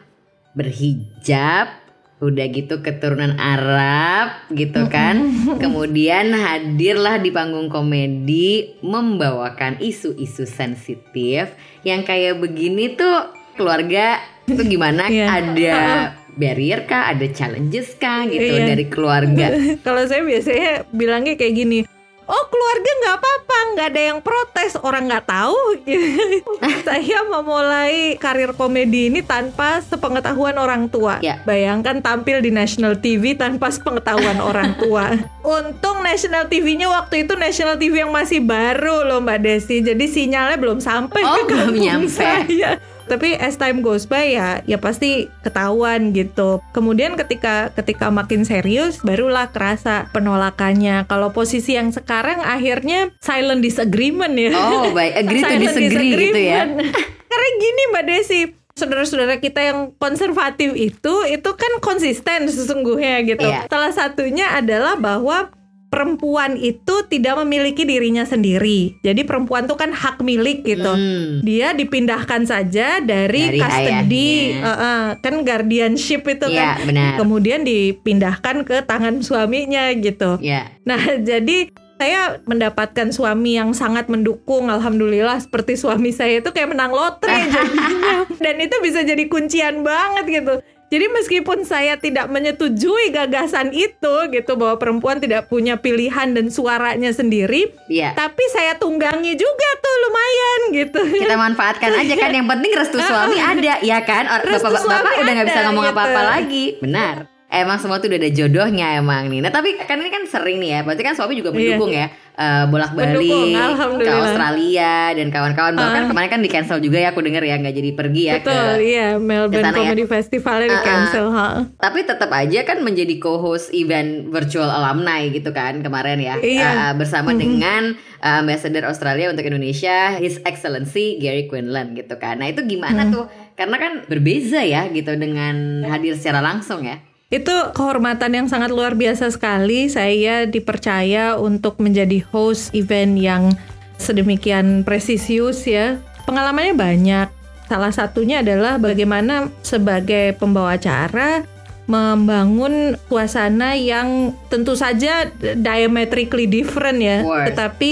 berhijab, 0.53 1.81
udah 2.21 2.45
gitu 2.49 2.81
keturunan 2.81 3.37
Arab 3.37 4.49
gitu 4.53 4.89
kan. 4.89 5.21
Kemudian 5.63 6.33
hadirlah 6.33 7.21
di 7.21 7.29
panggung 7.29 7.69
komedi 7.69 8.77
membawakan 8.81 9.81
isu-isu 9.81 10.49
sensitif 10.49 11.53
yang 11.85 12.01
kayak 12.03 12.41
begini 12.41 12.93
tuh 12.93 13.42
keluarga 13.53 14.19
itu 14.43 14.61
gimana? 14.61 15.07
Iya. 15.07 15.27
Ada 15.29 15.77
barrier 16.39 16.83
kah? 16.83 17.09
Ada 17.09 17.25
challenges 17.29 17.93
kah 17.95 18.25
gitu 18.25 18.41
Iya. 18.53 18.65
dari 18.67 18.85
keluarga? 18.85 19.53
Kalau 19.85 20.03
saya 20.03 20.21
biasanya 20.21 20.85
bilangnya 20.89 21.33
kayak 21.33 21.55
gini. 21.55 21.79
Oh 22.23 22.43
keluarga 22.47 22.87
nggak 22.95 23.15
apa-apa, 23.19 23.57
nggak 23.75 23.87
ada 23.91 24.01
yang 24.01 24.19
protes, 24.19 24.79
orang 24.79 25.11
nggak 25.11 25.27
tahu. 25.27 25.59
saya 26.87 27.19
memulai 27.25 28.15
karir 28.15 28.55
komedi 28.55 29.11
ini 29.11 29.19
tanpa 29.19 29.83
sepengetahuan 29.83 30.55
orang 30.55 30.87
tua. 30.87 31.19
Ya. 31.19 31.43
Bayangkan 31.43 31.99
tampil 31.99 32.39
di 32.39 32.47
national 32.47 32.95
TV 32.95 33.35
tanpa 33.35 33.67
sepengetahuan 33.67 34.39
orang 34.39 34.71
tua. 34.77 35.19
Untung 35.43 35.99
national 35.99 36.47
TV-nya 36.47 36.87
waktu 36.87 37.27
itu 37.27 37.35
national 37.35 37.75
TV 37.75 38.07
yang 38.07 38.11
masih 38.11 38.39
baru 38.39 39.03
loh 39.03 39.19
Mbak 39.19 39.39
Desi, 39.39 39.83
jadi 39.83 40.05
sinyalnya 40.07 40.55
belum 40.55 40.79
sampai 40.79 41.21
Oh, 41.21 41.43
ke 41.43 41.51
belum 41.51 41.75
kampung 41.75 41.83
nyampe. 42.07 42.07
saya. 42.07 42.79
Tapi 43.07 43.35
as 43.37 43.59
time 43.59 43.83
goes 43.83 44.07
by 44.07 44.33
ya, 44.33 44.63
ya 44.63 44.77
pasti 44.79 45.27
ketahuan 45.43 46.15
gitu. 46.15 46.63
Kemudian 46.71 47.19
ketika 47.19 47.71
ketika 47.75 48.09
makin 48.09 48.47
serius, 48.47 49.03
barulah 49.03 49.51
kerasa 49.51 50.07
penolakannya. 50.15 51.05
Kalau 51.07 51.35
posisi 51.35 51.75
yang 51.75 51.91
sekarang 51.91 52.39
akhirnya 52.41 53.11
silent 53.19 53.61
disagreement 53.61 54.35
ya. 54.35 54.51
Oh, 54.55 54.91
baik. 54.97 55.13
Agree 55.19 55.41
to 55.43 55.55
disagree 55.59 56.31
gitu 56.31 56.39
ya. 56.39 56.67
disagreement. 56.67 56.93
Karena 57.33 57.49
gini 57.57 57.81
Mbak 57.89 58.03
Desi, 58.05 58.41
saudara-saudara 58.77 59.41
kita 59.41 59.61
yang 59.61 59.79
konservatif 59.97 60.73
itu 60.77 61.13
itu 61.29 61.49
kan 61.53 61.73
konsisten 61.81 62.49
sesungguhnya 62.49 63.25
gitu. 63.25 63.45
Iya. 63.45 63.69
Salah 63.69 63.93
satunya 63.93 64.53
adalah 64.53 64.97
bahwa 64.97 65.49
perempuan 65.93 66.57
itu 66.57 67.05
tidak 67.05 67.37
memiliki 67.45 67.85
dirinya 67.85 68.25
sendiri. 68.25 68.97
Jadi 69.05 69.21
perempuan 69.21 69.69
tuh 69.69 69.77
kan 69.77 69.93
hak 69.93 70.25
milik 70.25 70.65
gitu. 70.65 70.89
Hmm. 70.89 71.45
Dia 71.45 71.77
dipindahkan 71.77 72.49
saja 72.49 72.97
dari, 72.97 73.53
Dari 73.53 73.59
custody, 73.61 74.29
ayahnya. 74.57 74.65
eh, 74.65 74.81
eh, 74.81 75.05
kan 75.21 75.35
guardianship 75.45 76.25
itu 76.25 76.49
Iya, 76.49 76.81
kan. 76.81 76.89
benar. 76.89 77.13
Kemudian 77.21 77.61
dipindahkan 77.61 78.65
ke 78.65 78.81
tangan 78.81 79.21
suaminya 79.21 79.93
gitu. 79.93 80.41
Ya. 80.41 80.73
Nah, 80.83 81.21
jadi 81.21 81.69
saya 81.93 82.41
mendapatkan 82.43 83.13
suami 83.13 83.55
yang 83.55 83.71
sangat 83.71 84.09
mendukung, 84.09 84.67
alhamdulillah. 84.67 85.39
Seperti 85.39 85.77
suami 85.77 86.09
saya 86.09 86.41
itu 86.41 86.49
kayak 86.49 86.73
menang 86.73 86.91
lotre 86.91 87.31
jadinya, 87.53 88.27
dan 88.41 88.55
itu 88.59 88.75
bisa 88.81 89.05
jadi 89.05 89.23
kuncian 89.29 89.85
banget 89.85 90.41
gitu. 90.41 90.53
Jadi 90.93 91.09
meskipun 91.09 91.65
saya 91.65 91.97
tidak 91.97 92.29
menyetujui 92.29 93.09
gagasan 93.09 93.73
itu 93.73 94.13
gitu 94.29 94.53
bahwa 94.53 94.77
perempuan 94.77 95.17
tidak 95.17 95.49
punya 95.49 95.73
pilihan 95.75 96.31
dan 96.31 96.47
suaranya 96.47 97.09
sendiri, 97.09 97.73
Iya. 97.89 98.13
tapi 98.13 98.45
saya 98.47 98.77
tunggangi 98.77 99.33
juga 99.33 99.69
tuh 99.79 99.95
lumayan 99.99 100.59
gitu. 100.71 101.01
Kita 101.17 101.33
manfaatkan 101.33 101.89
aja 101.91 102.13
kan 102.13 102.29
yang 102.29 102.45
penting 102.45 102.71
restu 102.71 103.01
suami 103.09 103.37
ada 103.37 103.81
ya 103.81 103.99
kan 103.99 104.29
Or- 104.29 104.45
Restu 104.45 104.69
bapak 104.69 104.85
bapak 104.85 105.01
suami 105.09 105.17
udah 105.17 105.31
nggak 105.33 105.47
bisa 105.47 105.61
ngomong 105.65 105.83
gitu. 105.83 105.95
apa-apa 105.95 106.21
lagi 106.29 106.65
benar 106.77 107.15
emang 107.55 107.77
semua 107.77 107.97
tuh 107.97 108.07
udah 108.07 108.17
ada 108.17 108.29
jodohnya 108.29 108.97
emang 108.97 109.27
nih 109.27 109.39
nah 109.39 109.49
tapi 109.49 109.77
kan 109.77 109.95
ini 109.95 110.09
kan 110.09 110.23
sering 110.25 110.57
nih 110.57 110.69
ya 110.71 110.79
berarti 110.81 111.01
kan 111.01 111.13
suami 111.13 111.33
juga 111.33 111.49
Iya. 111.49 111.57
mendukung 111.71 111.91
ya 111.91 112.07
eh, 112.33 112.65
bolak-balik 112.65 113.53
ke. 113.95 114.09
Australia 114.09 114.93
dan 115.13 115.27
kawan-kawan 115.29 115.73
bahkan 115.73 116.01
Ah. 116.03 116.09
kemarin 116.09 116.29
kan 116.29 116.41
di 116.41 116.49
cancel 116.49 116.77
juga 116.77 116.97
ya 116.97 117.09
aku 117.09 117.21
denger 117.21 117.43
ya 117.43 117.55
nggak 117.55 117.75
jadi 117.75 117.91
pergi 117.91 118.23
ya 118.23 118.33
Betul, 118.35 118.51
ke 118.51 118.81
iya 118.83 119.07
Melbourne 119.15 119.61
ya. 119.63 119.71
Comedy 119.71 120.03
Festivalnya 120.03 120.65
di 120.65 120.71
Ah, 120.71 120.75
ah. 120.75 120.83
cancel, 120.83 121.25
ha. 121.29 121.47
tapi 121.77 121.99
tetap 122.01 122.29
aja 122.29 122.59
kan 122.63 122.77
menjadi 122.79 123.15
co-host 123.15 123.69
event 123.71 124.09
virtual 124.27 124.67
alumni 124.67 125.21
gitu 125.27 125.49
kan 125.49 125.79
kemarin 125.79 126.17
ya 126.17 126.35
Iya. 126.35 126.69
Uh, 126.89 126.93
bersama 126.95 127.31
dengan 127.33 127.93
uh, 128.19 128.41
ambassador 128.41 128.81
Australia 128.83 129.29
untuk 129.29 129.45
Indonesia 129.45 129.93
His 130.15 130.41
Excellency 130.41 131.17
Gary 131.17 131.45
Quinlan 131.45 131.93
gitu 131.93 132.17
kan 132.17 132.35
nah 132.35 132.47
itu 132.47 132.63
gimana 132.63 133.07
tuh 133.07 133.25
karena 133.53 133.77
kan 133.77 133.93
berbeza 134.03 134.59
ya 134.59 134.89
gitu 134.89 135.13
dengan 135.13 135.53
hadir 135.85 136.13
secara 136.13 136.39
langsung 136.39 136.81
ya 136.81 136.97
Itu 137.33 137.73
kehormatan 137.73 138.37
yang 138.37 138.45
sangat 138.45 138.69
luar 138.69 138.93
biasa 138.93 139.33
sekali. 139.33 139.89
Saya 139.89 140.45
dipercaya 140.45 141.33
untuk 141.41 141.81
menjadi 141.81 142.21
host 142.29 142.69
event 142.77 143.17
yang 143.17 143.57
sedemikian 143.97 144.85
presisius 144.85 145.65
ya. 145.65 145.97
Pengalamannya 146.29 146.77
banyak. 146.77 147.27
Salah 147.65 147.89
satunya 147.89 148.45
adalah 148.45 148.77
bagaimana 148.77 149.49
sebagai 149.65 150.37
pembawa 150.37 150.77
acara 150.77 151.41
membangun 151.89 152.95
suasana 153.09 153.73
yang 153.75 154.31
tentu 154.47 154.77
saja 154.77 155.27
diametrically 155.57 156.47
different 156.47 157.01
ya, 157.03 157.25
Worse. 157.25 157.51
tetapi 157.51 157.89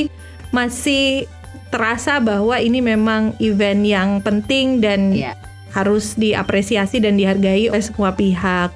masih 0.55 1.27
terasa 1.73 2.21
bahwa 2.23 2.55
ini 2.61 2.79
memang 2.79 3.35
event 3.41 3.83
yang 3.83 4.09
penting 4.23 4.79
dan 4.79 5.11
Iya. 5.11 5.33
harus 5.75 6.15
diapresiasi 6.15 7.03
dan 7.03 7.19
dihargai 7.19 7.67
oleh 7.67 7.83
semua 7.83 8.15
pihak. 8.15 8.71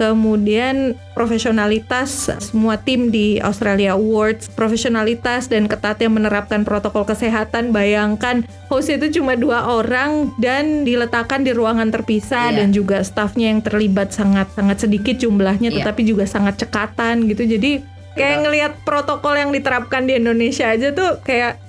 Kemudian 0.00 0.96
profesionalitas 1.12 2.32
semua 2.40 2.80
tim 2.80 3.12
di 3.12 3.36
Australia 3.36 3.92
Awards, 3.92 4.48
profesionalitas 4.48 5.52
dan 5.52 5.68
ketatnya 5.68 6.08
menerapkan 6.08 6.64
protokol 6.64 7.04
kesehatan. 7.04 7.68
Bayangkan 7.68 8.48
host 8.72 8.88
itu 8.88 9.20
cuma 9.20 9.36
dua 9.36 9.68
orang 9.68 10.32
dan 10.40 10.88
diletakkan 10.88 11.44
di 11.44 11.52
ruangan 11.52 11.92
terpisah 11.92 12.48
Iya. 12.48 12.64
dan 12.64 12.68
juga 12.72 13.04
stafnya 13.04 13.52
yang 13.52 13.60
terlibat 13.60 14.08
sangat 14.16 14.48
sangat 14.56 14.88
sedikit 14.88 15.20
jumlahnya, 15.20 15.68
Iya. 15.68 15.84
tetapi 15.84 16.08
juga 16.08 16.24
sangat 16.24 16.56
cekatan 16.64 17.28
gitu. 17.28 17.44
Jadi 17.44 17.84
kayak 18.16 18.38
ngelihat 18.48 18.72
protokol 18.88 19.36
yang 19.36 19.52
diterapkan 19.52 20.08
di 20.08 20.16
Indonesia 20.16 20.64
aja 20.72 20.96
tuh 20.96 21.20
kayak 21.20 21.60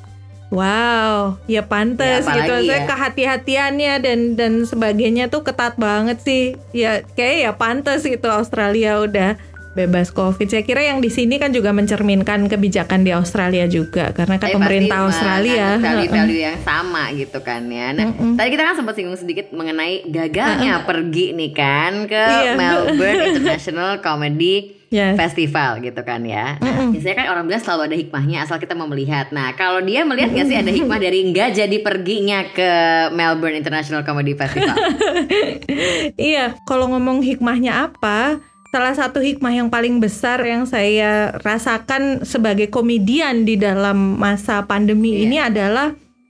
Wow, 0.52 1.40
ya 1.48 1.64
pantas 1.64 2.28
Ya, 2.28 2.36
gitu. 2.44 2.54
Saya 2.68 2.84
ya. 2.84 2.88
kehati-hatiannya 2.92 3.94
dan 4.04 4.20
dan 4.36 4.54
sebagainya 4.68 5.32
tuh 5.32 5.48
ketat 5.48 5.80
banget 5.80 6.20
sih. 6.20 6.60
Ya 6.76 7.08
kayak 7.16 7.36
ya 7.40 7.52
pantas 7.56 8.04
gitu 8.04 8.28
Australia 8.28 9.00
udah 9.00 9.40
bebas 9.72 10.12
Covid. 10.12 10.46
Saya 10.46 10.62
kira 10.62 10.82
yang 10.82 11.00
di 11.00 11.08
sini 11.08 11.36
kan 11.36 11.50
juga 11.50 11.72
mencerminkan 11.72 12.46
kebijakan 12.46 13.02
di 13.02 13.12
Australia 13.12 13.66
juga 13.66 14.12
karena 14.12 14.36
kan 14.36 14.48
Tapi 14.48 14.56
pemerintah 14.56 14.98
pasti 15.00 15.08
Australia 15.10 15.68
heeh. 15.72 15.82
value-value 15.82 16.42
yang 16.42 16.58
sama 16.60 17.04
gitu 17.12 17.40
kan 17.40 17.62
ya. 17.66 17.88
Nah, 17.92 18.08
tadi 18.36 18.50
kita 18.50 18.64
kan 18.64 18.76
sempat 18.76 18.94
singgung 18.94 19.16
sedikit 19.16 19.50
mengenai 19.52 20.04
gagalnya 20.06 20.84
pergi 20.84 21.32
nih 21.32 21.52
kan 21.52 21.92
ke 22.06 22.20
Iya. 22.22 22.54
Melbourne 22.54 23.22
International 23.30 23.92
Comedy 24.00 24.56
Yes. 24.92 25.16
Festival 25.16 25.80
gitu 25.80 26.04
kan 26.04 26.20
ya. 26.20 26.60
Nah, 26.60 26.92
biasanya 26.92 27.16
kan 27.16 27.28
orang 27.32 27.48
bilang 27.48 27.64
selalu 27.64 27.82
ada 27.88 27.96
hikmahnya 27.96 28.44
asal 28.44 28.60
kita 28.60 28.76
mau 28.76 28.92
melihat. 28.92 29.32
Nah, 29.32 29.56
kalau 29.56 29.80
dia 29.80 30.04
melihat 30.04 30.36
nggak 30.36 30.44
sih 30.46 30.58
ada 30.60 30.68
hikmah 30.68 31.00
dari 31.00 31.32
nggak 31.32 31.56
jadi 31.56 31.78
perginya 31.80 32.44
ke 32.46 32.70
Melbourne 33.10 33.56
International 33.56 34.04
Comedy 34.04 34.36
Festival? 34.36 34.76
Iya, 36.20 36.60
kalau 36.64 36.92
ngomong 36.92 37.24
hikmahnya 37.24 37.88
apa? 37.88 38.44
Salah 38.72 38.96
satu 38.96 39.20
hikmah 39.20 39.52
yang 39.52 39.68
paling 39.68 40.00
besar 40.00 40.40
yang 40.48 40.64
saya 40.64 41.36
rasakan 41.44 42.24
sebagai 42.24 42.72
komedian 42.72 43.44
di 43.44 43.60
dalam 43.60 44.16
masa 44.16 44.64
pandemi 44.64 45.12
Iya. 45.12 45.24
ini 45.28 45.38
adalah 45.44 45.88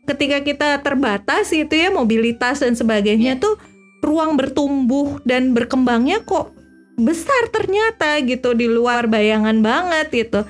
ketika 0.09 0.41
kita 0.41 0.69
terbatas 0.81 1.53
itu 1.53 1.69
ya 1.69 1.93
mobilitas 1.93 2.65
dan 2.65 2.73
sebagainya 2.73 3.37
Iya. 3.37 3.43
tuh 3.45 3.61
ruang 4.01 4.41
bertumbuh 4.41 5.21
dan 5.21 5.53
berkembangnya 5.53 6.25
kok 6.25 6.49
besar 6.97 7.53
ternyata 7.53 8.17
gitu 8.25 8.57
di 8.57 8.65
luar 8.65 9.05
bayangan 9.05 9.61
banget 9.61 10.09
gitu. 10.09 10.41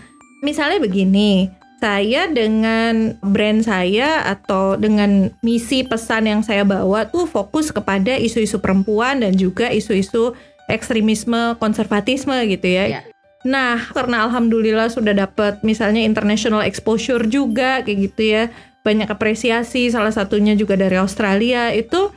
Misalnya 0.47 0.79
begini, 0.79 1.51
saya 1.83 2.31
dengan 2.31 3.19
brand 3.19 3.67
saya 3.67 4.23
atau 4.31 4.79
dengan 4.79 5.33
misi 5.43 5.83
pesan 5.83 6.29
yang 6.29 6.41
saya 6.45 6.63
bawa 6.63 7.09
tuh 7.11 7.27
fokus 7.27 7.73
kepada 7.73 8.15
isu-isu 8.15 8.63
perempuan 8.63 9.19
dan 9.25 9.35
juga 9.35 9.67
isu-isu 9.67 10.31
ekstremisme 10.71 11.59
konservatisme 11.59 12.35
gitu 12.47 12.67
ya. 12.67 12.85
Iya. 12.87 13.01
Nah, 13.41 13.89
karena 13.89 14.29
alhamdulillah 14.29 14.93
sudah 14.93 15.17
dapat 15.17 15.65
misalnya 15.65 16.05
international 16.05 16.61
exposure 16.61 17.25
juga 17.25 17.81
kayak 17.81 17.97
gitu 18.11 18.21
ya. 18.21 18.43
Banyak 18.81 19.09
apresiasi 19.09 19.89
salah 19.93 20.13
satunya 20.13 20.57
juga 20.57 20.73
dari 20.77 20.97
Australia 20.97 21.69
itu 21.73 22.09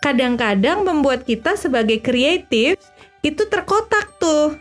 kadang-kadang 0.00 0.84
membuat 0.84 1.28
kita 1.28 1.56
sebagai 1.56 2.00
kreatif 2.00 2.80
itu 3.20 3.42
terkotak 3.48 4.16
tuh. 4.16 4.56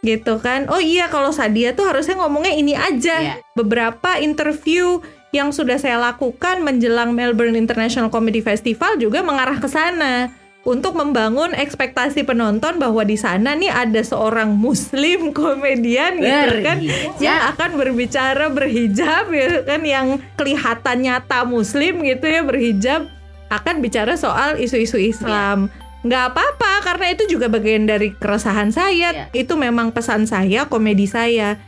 Gitu 0.00 0.40
kan. 0.40 0.68
Oh 0.72 0.80
iya 0.80 1.12
kalau 1.12 1.32
Sadia 1.32 1.76
tuh 1.76 1.88
harusnya 1.88 2.16
ngomongnya 2.16 2.56
ini 2.56 2.72
aja. 2.72 3.16
Iya. 3.20 3.34
Beberapa 3.56 4.16
interview 4.20 5.04
yang 5.36 5.52
sudah 5.52 5.76
saya 5.76 6.00
lakukan 6.00 6.64
menjelang 6.64 7.12
Melbourne 7.12 7.60
International 7.60 8.08
Comedy 8.08 8.40
Festival 8.40 8.96
juga 8.96 9.20
mengarah 9.20 9.60
ke 9.60 9.68
sana 9.68 10.32
untuk 10.66 10.98
membangun 10.98 11.54
ekspektasi 11.54 12.26
penonton 12.26 12.82
bahwa 12.82 13.06
di 13.06 13.14
sana 13.14 13.54
nih 13.54 13.70
ada 13.70 14.02
seorang 14.02 14.50
muslim 14.50 15.30
komedian 15.30 16.18
gitu 16.18 16.54
kan 16.66 16.82
Berhijab. 16.82 17.22
yang 17.22 17.40
akan 17.54 17.70
berbicara 17.78 18.46
berhijab 18.50 19.30
ya 19.30 19.62
kan 19.62 19.80
yang 19.86 20.06
kelihatan 20.34 21.06
nyata 21.06 21.46
muslim 21.46 22.02
gitu 22.02 22.26
ya 22.26 22.42
berhijab 22.42 23.06
akan 23.46 23.78
bicara 23.78 24.18
soal 24.18 24.58
isu-isu 24.58 24.98
Islam. 24.98 25.70
Nggak 26.02 26.34
apa-apa 26.34 26.72
karena 26.86 27.06
itu 27.14 27.26
juga 27.30 27.46
bagian 27.50 27.86
dari 27.86 28.14
keresahan 28.14 28.70
saya. 28.70 29.10
Iya. 29.14 29.26
Itu 29.30 29.58
memang 29.58 29.94
pesan 29.94 30.26
saya, 30.26 30.66
komedi 30.66 31.06
saya. 31.06 31.58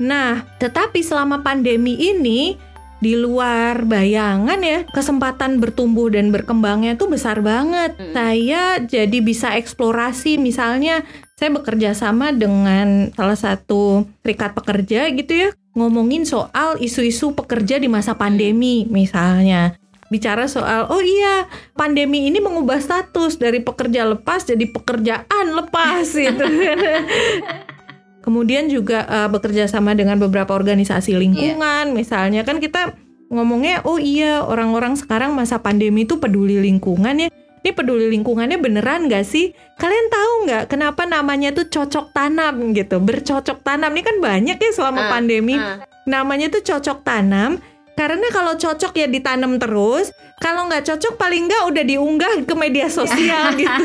Nah, 0.00 0.44
tetapi 0.60 1.00
selama 1.00 1.40
pandemi 1.40 1.96
ini 1.96 2.56
di 3.02 3.18
luar 3.18 3.84
bayangan 3.84 4.60
ya, 4.62 4.86
kesempatan 4.90 5.58
bertumbuh 5.60 6.08
dan 6.08 6.30
berkembangnya 6.30 6.96
tuh 6.96 7.10
besar 7.10 7.42
banget. 7.44 7.96
Saya 8.14 8.80
jadi 8.80 9.18
bisa 9.20 9.52
eksplorasi 9.58 10.38
misalnya 10.40 11.02
saya 11.34 11.50
bekerja 11.50 11.92
sama 11.92 12.30
dengan 12.30 13.10
salah 13.12 13.36
satu 13.36 14.06
serikat 14.22 14.54
pekerja 14.54 15.10
gitu 15.12 15.32
ya, 15.34 15.48
ngomongin 15.74 16.24
soal 16.24 16.78
isu-isu 16.78 17.34
pekerja 17.34 17.82
di 17.82 17.90
masa 17.90 18.14
pandemi 18.14 18.86
misalnya. 18.86 19.76
Bicara 20.12 20.46
soal, 20.46 20.86
oh 20.94 21.02
iya, 21.02 21.50
pandemi 21.74 22.30
ini 22.30 22.38
mengubah 22.38 22.78
status 22.78 23.40
dari 23.40 23.58
pekerja 23.58 24.06
lepas 24.06 24.46
jadi 24.46 24.62
pekerjaan 24.70 25.46
lepas 25.58 26.06
gitu. 26.06 26.44
Kemudian 28.24 28.72
juga 28.72 29.04
eh, 29.04 29.28
bekerja 29.28 29.68
sama 29.68 29.92
dengan 29.92 30.16
beberapa 30.16 30.56
organisasi 30.56 31.12
lingkungan, 31.12 31.92
misalnya 31.92 32.40
kan 32.40 32.56
kita 32.56 32.96
ngomongnya, 33.28 33.84
oh 33.84 34.00
iya 34.00 34.40
orang-orang 34.40 34.96
sekarang 34.96 35.36
masa 35.36 35.60
pandemi 35.60 36.08
itu 36.08 36.16
peduli 36.16 36.56
lingkungan 36.56 37.20
ya. 37.20 37.28
Ini 37.60 37.72
peduli 37.72 38.12
lingkungannya 38.12 38.60
beneran 38.60 39.08
gak 39.08 39.24
sih? 39.24 39.52
Kalian 39.76 40.06
tahu 40.08 40.32
nggak 40.44 40.64
kenapa 40.68 41.04
namanya 41.04 41.48
tuh 41.50 41.64
cocok 41.64 42.12
tanam 42.12 42.72
gitu, 42.72 43.00
bercocok 43.00 43.60
tanam 43.60 43.88
ini 43.92 44.04
kan 44.04 44.16
banyak 44.20 44.56
ya 44.56 44.70
selama 44.72 45.00
Ah, 45.04 45.10
pandemi. 45.10 45.56
ah. 45.56 45.80
Namanya 46.04 46.52
tuh 46.52 46.60
cocok 46.60 47.00
tanam 47.00 47.56
karena 47.96 48.26
kalau 48.28 48.56
cocok 48.56 48.92
ya 48.92 49.08
ditanam 49.08 49.56
terus, 49.56 50.12
kalau 50.36 50.68
nggak 50.68 50.84
cocok 50.84 51.16
paling 51.16 51.48
nggak 51.48 51.62
udah 51.64 51.84
diunggah 51.86 52.34
ke 52.44 52.52
media 52.52 52.88
sosial 52.88 53.52
gitu. 53.60 53.84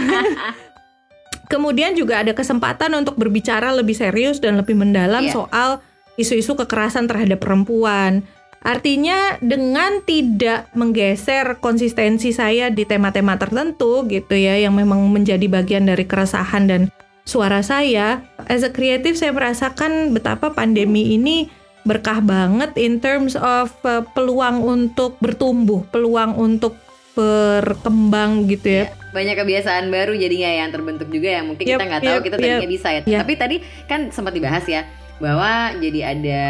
Kemudian 1.49 1.97
juga 1.97 2.21
ada 2.21 2.31
kesempatan 2.37 2.93
untuk 2.93 3.17
berbicara 3.17 3.73
lebih 3.73 3.97
serius 3.97 4.37
dan 4.37 4.61
lebih 4.61 4.77
mendalam 4.77 5.25
Iya. 5.25 5.33
soal 5.33 5.69
isu-isu 6.15 6.53
kekerasan 6.53 7.09
terhadap 7.09 7.41
perempuan. 7.41 8.21
Artinya 8.59 9.39
dengan 9.39 10.03
tidak 10.03 10.67
menggeser 10.75 11.57
konsistensi 11.63 12.35
saya 12.35 12.67
di 12.67 12.83
tema-tema 12.83 13.39
tertentu 13.39 14.03
gitu 14.05 14.35
ya 14.35 14.59
yang 14.59 14.75
memang 14.75 14.99
menjadi 15.09 15.47
bagian 15.47 15.87
dari 15.87 16.03
keresahan 16.03 16.67
dan 16.67 16.81
suara 17.23 17.63
saya, 17.63 18.19
as 18.51 18.67
a 18.67 18.69
creative 18.69 19.15
saya 19.15 19.31
merasakan 19.31 20.11
betapa 20.11 20.51
pandemi 20.51 21.15
ini 21.15 21.47
berkah 21.87 22.19
banget 22.19 22.75
in 22.75 22.99
terms 22.99 23.39
of 23.39 23.71
uh, 23.87 24.03
peluang 24.11 24.59
untuk 24.59 25.15
bertumbuh, 25.23 25.87
peluang 25.89 26.35
untuk 26.35 26.75
berkembang 27.19 28.47
gitu 28.47 28.67
ya. 28.69 28.85
banyak 29.09 29.35
kebiasaan 29.35 29.89
baru 29.89 30.13
jadinya 30.13 30.49
yang 30.61 30.69
terbentuk 30.69 31.09
juga 31.09 31.41
yang 31.41 31.49
mungkin 31.49 31.65
Yep, 31.65 31.75
kita 31.75 31.85
nggak 31.89 32.01
tahu 32.05 32.17
yep, 32.21 32.25
kita 32.29 32.35
tadinya 32.37 32.61
yep. 32.61 32.71
bisa 32.71 32.87
ya. 32.93 33.01
Yep. 33.03 33.19
Tapi 33.25 33.33
tadi 33.35 33.55
kan 33.89 33.99
sempat 34.13 34.33
dibahas 34.37 34.65
ya 34.69 34.85
bahwa 35.17 35.51
jadi 35.81 35.99
ada 36.13 36.41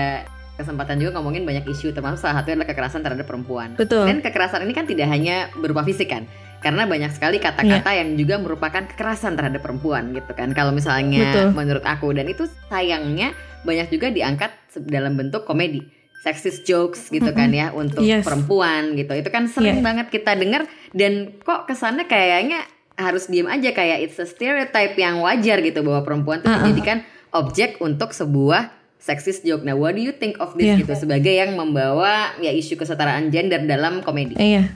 kesempatan 0.60 0.99
juga 0.99 1.15
ngomongin 1.15 1.47
banyak 1.47 1.63
isu 1.71 1.95
termasuk 1.95 2.19
salah 2.19 2.43
satunya 2.43 2.60
adalah 2.60 2.69
kekerasan 2.75 2.99
terhadap 2.99 3.25
perempuan. 3.25 3.79
Betul. 3.79 4.03
Dan 4.12 4.19
kekerasan 4.19 4.67
ini 4.67 4.75
kan 4.75 4.84
tidak 4.84 5.08
hanya 5.08 5.47
berupa 5.55 5.88
fisik 5.88 6.12
kan. 6.12 6.27
Karena 6.60 6.84
banyak 6.84 7.15
sekali 7.15 7.39
kata-kata 7.39 7.95
Iya. 7.95 8.03
yang 8.03 8.19
juga 8.19 8.36
merupakan 8.36 8.84
kekerasan 8.84 9.39
terhadap 9.39 9.63
perempuan 9.63 10.12
gitu 10.12 10.36
kan. 10.36 10.51
Kalau 10.51 10.75
misalnya 10.75 11.32
Betul. 11.32 11.47
menurut 11.55 11.86
aku 11.88 12.12
dan 12.12 12.27
itu 12.27 12.43
sayangnya 12.67 13.32
banyak 13.63 13.88
juga 13.88 14.12
diangkat 14.12 14.51
dalam 14.84 15.15
bentuk 15.15 15.47
komedi. 15.47 15.88
Sexist 16.19 16.63
jokes 16.63 17.08
gitu 17.08 17.32
kan 17.32 17.47
ya 17.49 17.71
untuk 17.71 18.03
Yes. 18.03 18.27
perempuan 18.27 18.93
gitu. 18.93 19.15
Itu 19.15 19.29
kan 19.29 19.47
sering 19.47 19.79
Iya. 19.79 19.86
banget 19.86 20.08
kita 20.10 20.36
dengar 20.36 20.67
dan 20.91 21.32
kok 21.39 21.63
kesannya 21.63 22.05
kayaknya 22.05 22.60
harus 22.93 23.32
diem 23.32 23.47
aja 23.47 23.71
kayak 23.71 24.03
it's 24.03 24.19
a 24.19 24.27
stereotype 24.27 24.93
yang 24.93 25.23
wajar 25.23 25.63
gitu 25.63 25.79
bahwa 25.79 26.03
perempuan 26.03 26.43
tuh 26.43 26.51
Uh-uh. 26.51 26.67
dijadikan 26.67 27.08
objek 27.32 27.79
untuk 27.79 28.12
sebuah 28.12 28.67
sexist 28.99 29.47
joke. 29.47 29.63
Nah, 29.63 29.73
what 29.73 29.95
do 29.95 30.03
you 30.03 30.12
think 30.12 30.36
of 30.38 30.51
this 30.53 30.75
Iya. 30.75 30.84
gitu 30.84 30.91
sebagai 30.97 31.32
yang 31.32 31.55
membawa 31.55 32.36
ya 32.38 32.51
isu 32.51 32.75
kesetaraan 32.75 33.32
gender 33.32 33.63
dalam 33.63 34.03
komedi? 34.03 34.36
Iya. 34.36 34.75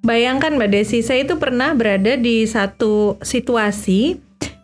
Bayangkan 0.00 0.54
Mbak 0.54 0.70
Desi, 0.70 1.02
saya 1.02 1.26
itu 1.26 1.36
pernah 1.36 1.74
berada 1.74 2.14
di 2.14 2.46
satu 2.46 3.18
situasi 3.20 4.16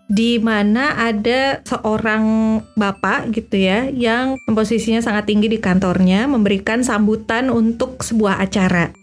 di 0.06 0.38
mana 0.38 0.94
ada 0.94 1.60
seorang 1.66 2.58
bapak 2.78 3.34
gitu 3.34 3.58
ya 3.58 3.90
yang 3.90 4.38
posisinya 4.46 5.02
sangat 5.02 5.26
tinggi 5.26 5.50
di 5.50 5.58
kantornya 5.58 6.30
memberikan 6.30 6.86
sambutan 6.86 7.50
untuk 7.50 8.02
sebuah 8.06 8.38
acara. 8.38 8.94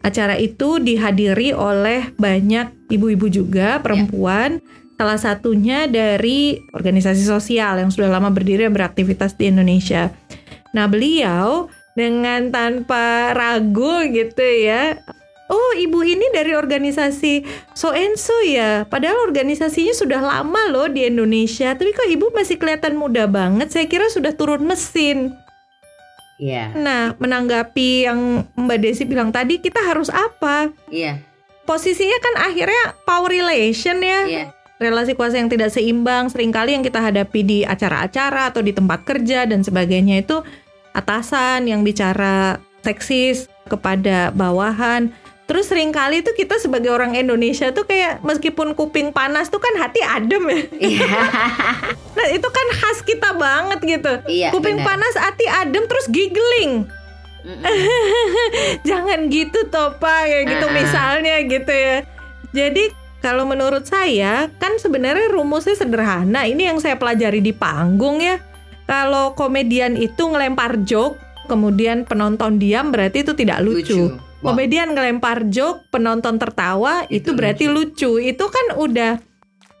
Acara 0.00 0.40
itu 0.40 0.80
dihadiri 0.80 1.52
oleh 1.52 2.14
banyak 2.16 2.88
ibu-ibu 2.88 3.28
juga 3.28 3.82
perempuan. 3.82 4.62
Salah 4.98 5.20
satunya 5.20 5.86
dari 5.86 6.58
organisasi 6.74 7.22
sosial 7.22 7.78
yang 7.78 7.90
sudah 7.92 8.10
lama 8.10 8.32
berdiri 8.32 8.66
dan 8.66 8.74
beraktivitas 8.74 9.36
di 9.38 9.50
Indonesia. 9.52 10.10
Nah, 10.74 10.90
beliau 10.90 11.70
dengan 11.94 12.50
tanpa 12.54 13.34
ragu 13.34 14.06
gitu 14.10 14.42
ya. 14.42 14.98
Oh, 15.48 15.72
ibu 15.80 16.04
ini 16.04 16.28
dari 16.28 16.52
organisasi 16.52 17.40
So 17.72 17.96
and 17.96 18.20
So 18.20 18.36
ya. 18.44 18.84
Padahal 18.84 19.24
organisasinya 19.24 19.96
sudah 19.96 20.20
lama 20.20 20.68
loh 20.68 20.92
di 20.92 21.08
Indonesia. 21.08 21.72
Tapi 21.72 21.96
kok 21.96 22.04
ibu 22.04 22.28
masih 22.36 22.60
kelihatan 22.60 23.00
muda 23.00 23.24
banget? 23.24 23.72
Saya 23.72 23.88
kira 23.88 24.12
sudah 24.12 24.36
turun 24.36 24.68
mesin. 24.68 25.32
Iya. 26.38 26.70
Nah, 26.76 27.02
menanggapi 27.18 28.06
yang 28.06 28.46
Mbak 28.54 28.78
Desi 28.78 29.02
bilang 29.08 29.34
tadi, 29.34 29.58
kita 29.58 29.82
harus 29.82 30.06
apa? 30.12 30.70
Iya. 30.86 31.18
Posisinya 31.66 32.18
kan 32.22 32.34
akhirnya 32.48 32.94
power 33.02 33.28
relation 33.28 33.98
ya. 33.98 34.20
Iya. 34.24 34.44
Relasi 34.78 35.18
kuasa 35.18 35.42
yang 35.42 35.50
tidak 35.50 35.74
seimbang 35.74 36.30
sering 36.30 36.54
kali 36.54 36.78
yang 36.78 36.86
kita 36.86 37.02
hadapi 37.02 37.42
di 37.42 37.58
acara-acara 37.66 38.54
atau 38.54 38.62
di 38.62 38.70
tempat 38.70 39.02
kerja 39.02 39.42
dan 39.42 39.66
sebagainya 39.66 40.22
itu 40.22 40.38
atasan 40.94 41.66
yang 41.66 41.82
bicara 41.82 42.62
seksis 42.86 43.50
kepada 43.66 44.30
bawahan. 44.30 45.10
Terus 45.48 45.64
sering 45.64 45.96
kali 45.96 46.20
tuh 46.20 46.36
kita 46.36 46.60
sebagai 46.60 46.92
orang 46.92 47.16
Indonesia 47.16 47.72
tuh 47.72 47.88
kayak 47.88 48.20
meskipun 48.20 48.76
kuping 48.76 49.16
panas 49.16 49.48
tuh 49.48 49.56
kan 49.56 49.80
hati 49.80 50.04
adem 50.04 50.44
ya. 50.44 50.60
Iya. 50.76 51.08
Nah 52.18 52.28
itu 52.34 52.48
kan 52.50 52.66
khas 52.74 52.98
kita 53.06 53.30
banget 53.38 53.78
gitu. 53.86 54.12
Iya, 54.26 54.50
kuping 54.50 54.82
benar. 54.82 54.90
panas 54.92 55.14
hati 55.16 55.46
adem 55.46 55.86
terus 55.86 56.10
giggling. 56.10 56.84
Jangan 58.88 59.30
gitu 59.30 59.70
toh 59.70 59.94
Pak 59.96 60.20
kayak 60.26 60.44
gitu 60.50 60.66
Ah, 60.66 60.72
ah. 60.72 60.76
misalnya 60.76 61.34
gitu 61.46 61.72
ya. 61.72 61.96
Jadi 62.52 62.84
kalau 63.22 63.46
menurut 63.46 63.86
saya 63.86 64.50
kan 64.58 64.76
sebenarnya 64.76 65.30
rumusnya 65.32 65.78
sederhana. 65.78 66.44
Ini 66.44 66.74
yang 66.74 66.78
saya 66.82 66.98
pelajari 67.00 67.40
di 67.40 67.54
panggung 67.54 68.20
ya. 68.20 68.42
Kalau 68.84 69.32
komedian 69.32 69.94
itu 69.94 70.26
ngelempar 70.28 70.82
joke, 70.84 71.16
kemudian 71.46 72.02
penonton 72.04 72.58
diam 72.58 72.90
berarti 72.90 73.22
itu 73.24 73.32
tidak 73.32 73.62
lucu. 73.62 74.12
Wah. 74.12 74.27
Komedian 74.38 74.94
ngelempar 74.94 75.50
joke, 75.50 75.90
penonton 75.90 76.38
tertawa 76.38 77.02
itu, 77.10 77.30
Itu 77.30 77.30
berarti 77.34 77.66
lucu. 77.66 78.22
Itu 78.22 78.46
kan 78.46 78.78
udah 78.78 79.18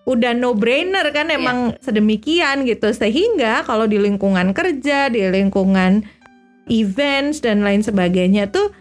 udah 0.08 0.32
no 0.32 0.56
brainer 0.56 1.04
kan 1.12 1.28
Iya. 1.28 1.36
emang 1.38 1.58
sedemikian 1.78 2.64
gitu. 2.66 2.90
Sehingga 2.90 3.62
kalau 3.62 3.86
di 3.86 4.00
lingkungan 4.00 4.50
kerja, 4.56 5.12
di 5.12 5.22
lingkungan 5.28 6.02
events 6.66 7.44
dan 7.44 7.62
lain 7.62 7.84
sebagainya 7.84 8.50
tuh 8.50 8.72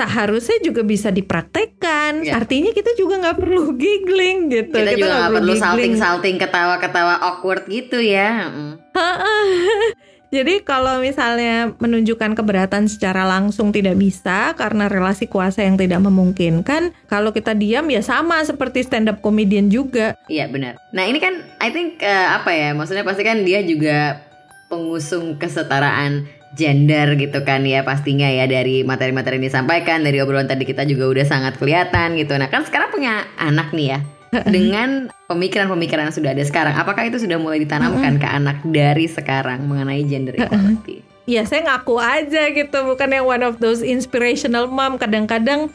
seharusnya 0.00 0.58
juga 0.64 0.80
bisa 0.82 1.12
dipraktekkan. 1.12 2.24
Iya. 2.24 2.40
Artinya 2.40 2.72
kita 2.72 2.96
juga 2.96 3.20
nggak 3.20 3.38
perlu 3.38 3.64
giggling 3.84 4.48
gitu. 4.48 4.72
Kita, 4.72 4.96
juga 4.96 5.14
nggak 5.14 5.32
perlu 5.36 5.52
giggling. 5.52 5.62
salting-salting 5.62 6.36
ketawa-ketawa 6.40 7.14
awkward 7.22 7.68
gitu 7.68 8.00
ya. 8.02 8.48
Mm. 8.50 8.74
Jadi 10.30 10.62
kalau 10.62 11.02
misalnya 11.02 11.74
menunjukkan 11.82 12.38
keberatan 12.38 12.86
secara 12.86 13.26
langsung 13.26 13.74
tidak 13.74 13.98
bisa 13.98 14.54
karena 14.54 14.86
relasi 14.86 15.26
kuasa 15.26 15.66
yang 15.66 15.74
tidak 15.74 15.98
memungkinkan, 16.06 16.94
kalau 17.10 17.34
kita 17.34 17.50
diam 17.58 17.90
ya 17.90 17.98
sama 17.98 18.38
seperti 18.46 18.86
stand 18.86 19.10
up 19.10 19.18
comedian 19.18 19.66
juga. 19.66 20.14
Iya 20.30 20.46
benar. 20.46 20.78
Nah 20.94 21.02
ini 21.10 21.18
kan 21.18 21.42
I 21.58 21.74
think 21.74 21.98
eh, 21.98 22.28
apa 22.30 22.54
ya 22.54 22.70
maksudnya 22.78 23.02
pasti 23.02 23.26
kan 23.26 23.42
dia 23.42 23.66
juga 23.66 24.22
pengusung 24.70 25.34
kesetaraan 25.34 26.30
gender 26.54 27.18
gitu 27.18 27.42
kan 27.42 27.66
ya 27.66 27.82
pastinya 27.82 28.26
ya 28.30 28.46
dari 28.46 28.86
materi-materi 28.86 29.38
yang 29.38 29.50
disampaikan 29.50 30.02
dari 30.02 30.18
obrolan 30.22 30.50
tadi 30.50 30.62
kita 30.62 30.86
juga 30.86 31.10
udah 31.10 31.26
sangat 31.26 31.58
kelihatan 31.58 32.14
gitu. 32.14 32.38
Nah 32.38 32.46
kan 32.46 32.62
sekarang 32.62 32.94
punya 32.94 33.26
anak 33.34 33.74
nih 33.74 33.98
ya 33.98 34.19
dengan 34.54 35.10
pemikiran-pemikiran 35.26 36.10
yang 36.10 36.14
sudah 36.14 36.30
ada 36.30 36.44
sekarang. 36.46 36.74
Apakah 36.78 37.06
itu 37.06 37.18
sudah 37.18 37.38
mulai 37.38 37.62
ditanamkan 37.62 38.18
ke 38.22 38.28
anak 38.28 38.62
dari 38.62 39.10
sekarang 39.10 39.66
mengenai 39.66 40.06
gender 40.06 40.38
equality? 40.38 41.02
Ya 41.26 41.46
saya 41.46 41.66
ngaku 41.66 41.98
aja 41.98 42.50
gitu, 42.50 42.78
bukan 42.86 43.10
yang 43.10 43.26
one 43.26 43.42
of 43.42 43.58
those 43.58 43.82
inspirational 43.82 44.70
mom. 44.70 44.98
Kadang-kadang 44.98 45.70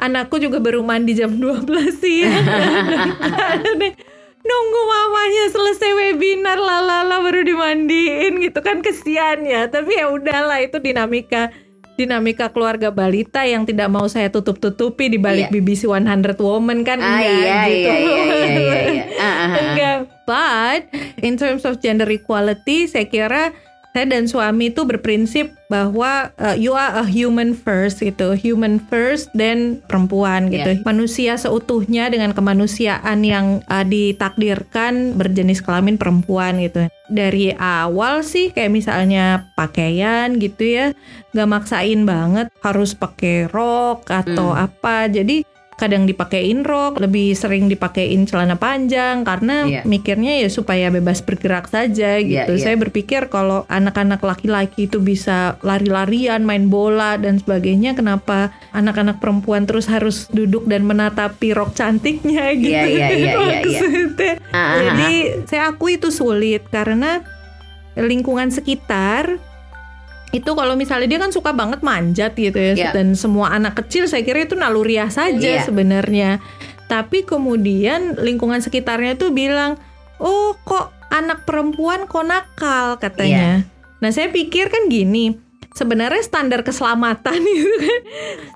anakku 0.00 0.40
juga 0.40 0.60
baru 0.60 0.80
mandi 0.80 1.16
jam 1.16 1.36
12 1.36 1.68
siang. 2.00 2.44
Nunggu 4.48 4.80
mamanya 4.88 5.44
selesai 5.52 5.90
webinar 5.92 6.56
lalala 6.56 7.20
baru 7.20 7.44
dimandiin 7.44 8.40
gitu 8.40 8.64
kan 8.64 8.80
kesian 8.80 9.44
ya. 9.44 9.68
Tapi 9.68 10.00
ya 10.00 10.08
udahlah 10.08 10.64
itu 10.64 10.80
dinamika 10.80 11.52
dinamika 11.98 12.54
keluarga 12.54 12.88
balita 12.88 13.42
yang 13.42 13.66
tidak 13.66 13.90
mau 13.90 14.06
saya 14.06 14.30
tutup-tutupi 14.30 15.10
di 15.10 15.18
balik 15.18 15.50
Iya. 15.50 15.54
BBC 15.54 15.82
100 15.84 16.38
Woman 16.38 16.86
kan 16.86 17.02
Ah, 17.02 17.18
enggak 17.18 17.34
iya, 17.34 17.58
gitu. 17.66 17.90
iya, 17.90 17.98
iya, 17.98 18.46
iya, 18.46 18.78
iya. 18.86 19.04
Ah, 19.18 19.26
ah. 19.26 19.50
Enggak. 19.58 19.96
But 20.22 20.82
in 21.18 21.34
terms 21.34 21.66
of 21.66 21.82
gender 21.82 22.06
equality, 22.06 22.86
saya 22.86 23.04
kira 23.04 23.50
saya 23.96 24.04
dan 24.04 24.28
suami 24.28 24.70
itu 24.70 24.84
berprinsip 24.84 25.50
bahwa 25.68 26.30
uh, 26.38 26.54
you 26.54 26.72
are 26.76 27.02
a 27.02 27.04
human 27.08 27.52
first 27.52 27.98
gitu, 27.98 28.36
human 28.36 28.78
first 28.88 29.28
dan 29.34 29.82
perempuan 29.90 30.48
gitu. 30.52 30.76
Iya. 30.76 30.84
Manusia 30.86 31.32
seutuhnya 31.34 32.08
dengan 32.12 32.32
kemanusiaan 32.32 33.24
yang 33.26 33.60
uh, 33.66 33.84
ditakdirkan 33.84 35.16
berjenis 35.18 35.64
kelamin 35.64 35.98
perempuan 35.98 36.60
gitu. 36.62 36.86
Dari 37.08 37.56
awal 37.56 38.22
sih 38.22 38.52
kayak 38.52 38.72
misalnya 38.72 39.48
pakaian 39.56 40.36
gitu 40.36 40.62
ya, 40.62 40.86
nggak 41.32 41.48
maksain 41.48 42.04
banget 42.04 42.52
harus 42.60 42.92
pakai 42.92 43.48
rok 43.48 44.08
atau 44.08 44.52
Hmm. 44.54 44.68
apa. 44.68 45.08
Jadi 45.08 45.42
kadang 45.78 46.04
dipakein 46.04 46.66
rok, 46.66 46.98
lebih 46.98 47.32
sering 47.32 47.70
dipakein 47.70 48.26
celana 48.26 48.58
panjang 48.58 49.22
karena 49.22 49.62
Iya. 49.64 49.82
mikirnya 49.86 50.42
ya 50.42 50.50
supaya 50.50 50.90
bebas 50.90 51.22
bergerak 51.22 51.70
saja 51.70 52.18
gitu. 52.18 52.50
Iya, 52.50 52.58
iya. 52.58 52.58
Saya 52.60 52.76
berpikir 52.76 53.30
kalau 53.30 53.62
anak-anak 53.70 54.18
laki-laki 54.20 54.90
itu 54.90 54.98
bisa 54.98 55.56
lari-larian, 55.62 56.42
main 56.42 56.66
bola 56.66 57.14
dan 57.14 57.38
sebagainya, 57.38 57.94
kenapa 57.94 58.50
anak-anak 58.74 59.22
perempuan 59.22 59.64
terus 59.64 59.86
harus 59.86 60.26
duduk 60.28 60.66
dan 60.66 60.82
menatapi 60.84 61.54
rok 61.54 61.72
cantiknya 61.72 62.52
gitu. 62.58 62.74
Iya, 62.74 62.82
iya, 62.84 63.08
iya, 63.08 63.08
iya, 63.14 63.32
iya. 63.38 63.62
Maksudnya. 63.62 64.32
Ah, 64.50 64.58
ah, 64.58 64.66
ah. 64.66 64.76
Jadi 64.82 65.10
saya 65.46 65.62
akui 65.70 65.96
itu 65.96 66.10
sulit 66.10 66.66
karena 66.68 67.22
lingkungan 67.94 68.50
sekitar 68.50 69.38
itu 70.28 70.50
kalau 70.52 70.76
misalnya 70.76 71.08
dia 71.08 71.20
kan 71.20 71.32
suka 71.32 71.56
banget 71.56 71.80
manjat 71.80 72.36
gitu 72.36 72.52
ya 72.54 72.72
Iya. 72.76 72.90
dan 72.92 73.16
semua 73.16 73.48
anak 73.50 73.80
kecil 73.80 74.04
saya 74.04 74.20
kira 74.20 74.44
itu 74.44 74.52
naluriah 74.52 75.08
saja 75.08 75.60
Iya. 75.60 75.64
sebenarnya. 75.64 76.44
Tapi 76.84 77.24
kemudian 77.24 78.16
lingkungan 78.16 78.60
sekitarnya 78.60 79.16
tuh 79.16 79.28
bilang, 79.28 79.76
"Oh, 80.16 80.56
kok 80.58 80.88
anak 81.08 81.44
perempuan 81.44 82.04
kok 82.04 82.24
nakal?" 82.24 82.96
katanya. 82.96 83.64
Nah, 83.98 84.08
saya 84.08 84.28
pikir 84.28 84.68
kan 84.68 84.88
gini, 84.88 85.36
sebenarnya 85.72 86.20
standar 86.20 86.60
keselamatan 86.60 87.40
itu 87.54 87.72
kan 87.78 88.00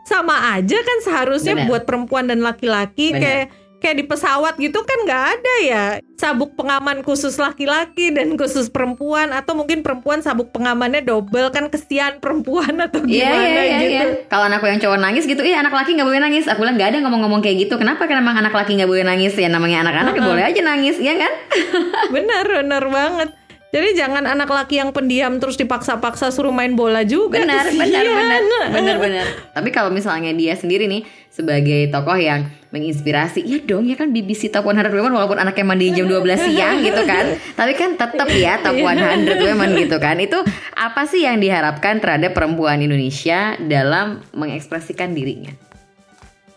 sama 0.02 0.56
aja 0.56 0.76
kan 0.76 0.98
seharusnya 1.02 1.54
Benar. 1.56 1.68
buat 1.68 1.82
perempuan 1.84 2.26
dan 2.26 2.40
laki-laki 2.40 3.12
kayak 3.14 3.52
kayak 3.82 3.98
di 3.98 4.04
pesawat 4.06 4.54
gitu 4.62 4.78
kan 4.86 4.98
nggak 5.02 5.24
ada 5.36 5.54
ya 5.66 5.84
sabuk 6.14 6.54
pengaman 6.54 7.02
khusus 7.02 7.34
laki-laki 7.34 8.14
dan 8.14 8.38
khusus 8.38 8.70
perempuan 8.70 9.34
atau 9.34 9.58
mungkin 9.58 9.82
perempuan 9.82 10.22
sabuk 10.22 10.54
pengamannya 10.54 11.02
double 11.02 11.50
kan 11.50 11.66
kesian 11.66 12.22
perempuan 12.22 12.78
atau 12.78 13.02
Iya 13.02 13.26
gimana 13.26 13.42
iya 13.42 13.62
iya. 13.66 13.78
gitu. 13.82 13.90
iya. 13.90 14.04
Kalau 14.30 14.44
anakku 14.46 14.70
yang 14.70 14.78
cowok 14.78 14.98
nangis 15.02 15.26
gitu, 15.26 15.42
iya 15.42 15.58
anak 15.58 15.74
laki 15.74 15.98
nggak 15.98 16.06
boleh 16.06 16.22
nangis. 16.22 16.46
Aku 16.46 16.62
bilang 16.62 16.78
nggak 16.78 16.94
ada 16.94 16.98
ngomong-ngomong 17.02 17.42
kayak 17.42 17.66
gitu. 17.66 17.74
Kenapa? 17.74 18.06
Karena 18.06 18.22
emang 18.22 18.38
anak 18.38 18.54
laki 18.54 18.78
nggak 18.78 18.86
boleh 18.86 19.02
nangis 19.02 19.34
ya. 19.34 19.50
Namanya 19.50 19.82
anak-anak 19.82 20.14
ya 20.14 20.22
boleh 20.22 20.44
aja 20.46 20.60
nangis, 20.62 20.96
ya 21.02 21.18
kan? 21.18 21.32
Bener 22.14 22.44
bener 22.46 22.84
banget. 22.86 23.28
Jadi 23.72 23.96
jangan 23.96 24.28
anak 24.28 24.52
laki 24.52 24.84
yang 24.84 24.92
pendiam 24.92 25.40
terus 25.40 25.56
dipaksa-paksa 25.56 26.28
suruh 26.28 26.52
main 26.52 26.76
bola 26.76 27.08
juga. 27.08 27.40
Benar, 27.40 27.72
benar, 27.72 28.04
benar, 28.04 28.64
benar, 28.68 28.96
benar. 29.00 29.26
Tapi 29.56 29.72
kalau 29.72 29.88
misalnya 29.88 30.28
dia 30.36 30.52
sendiri 30.52 30.84
nih 30.84 31.08
sebagai 31.32 31.88
tokoh 31.88 32.20
yang 32.20 32.52
menginspirasi, 32.68 33.40
ya 33.48 33.64
dong 33.64 33.88
ya 33.88 33.96
kan 33.96 34.12
BBC 34.12 34.52
Top 34.52 34.68
100 34.68 34.92
Women 34.92 35.16
walaupun 35.16 35.40
anaknya 35.40 35.64
mandi 35.64 35.88
jam 35.88 36.04
12 36.04 36.52
siang 36.52 36.84
gitu 36.84 37.00
kan. 37.08 37.32
Tapi 37.64 37.72
kan 37.72 37.96
tetap 37.96 38.28
ya 38.28 38.60
Top 38.60 38.76
100 38.76 39.40
Women 39.40 39.70
gitu 39.80 39.96
kan. 39.96 40.20
Itu 40.20 40.44
apa 40.76 41.08
sih 41.08 41.24
yang 41.24 41.40
diharapkan 41.40 41.96
terhadap 41.96 42.36
perempuan 42.36 42.76
Indonesia 42.84 43.56
dalam 43.56 44.20
mengekspresikan 44.36 45.16
dirinya? 45.16 45.56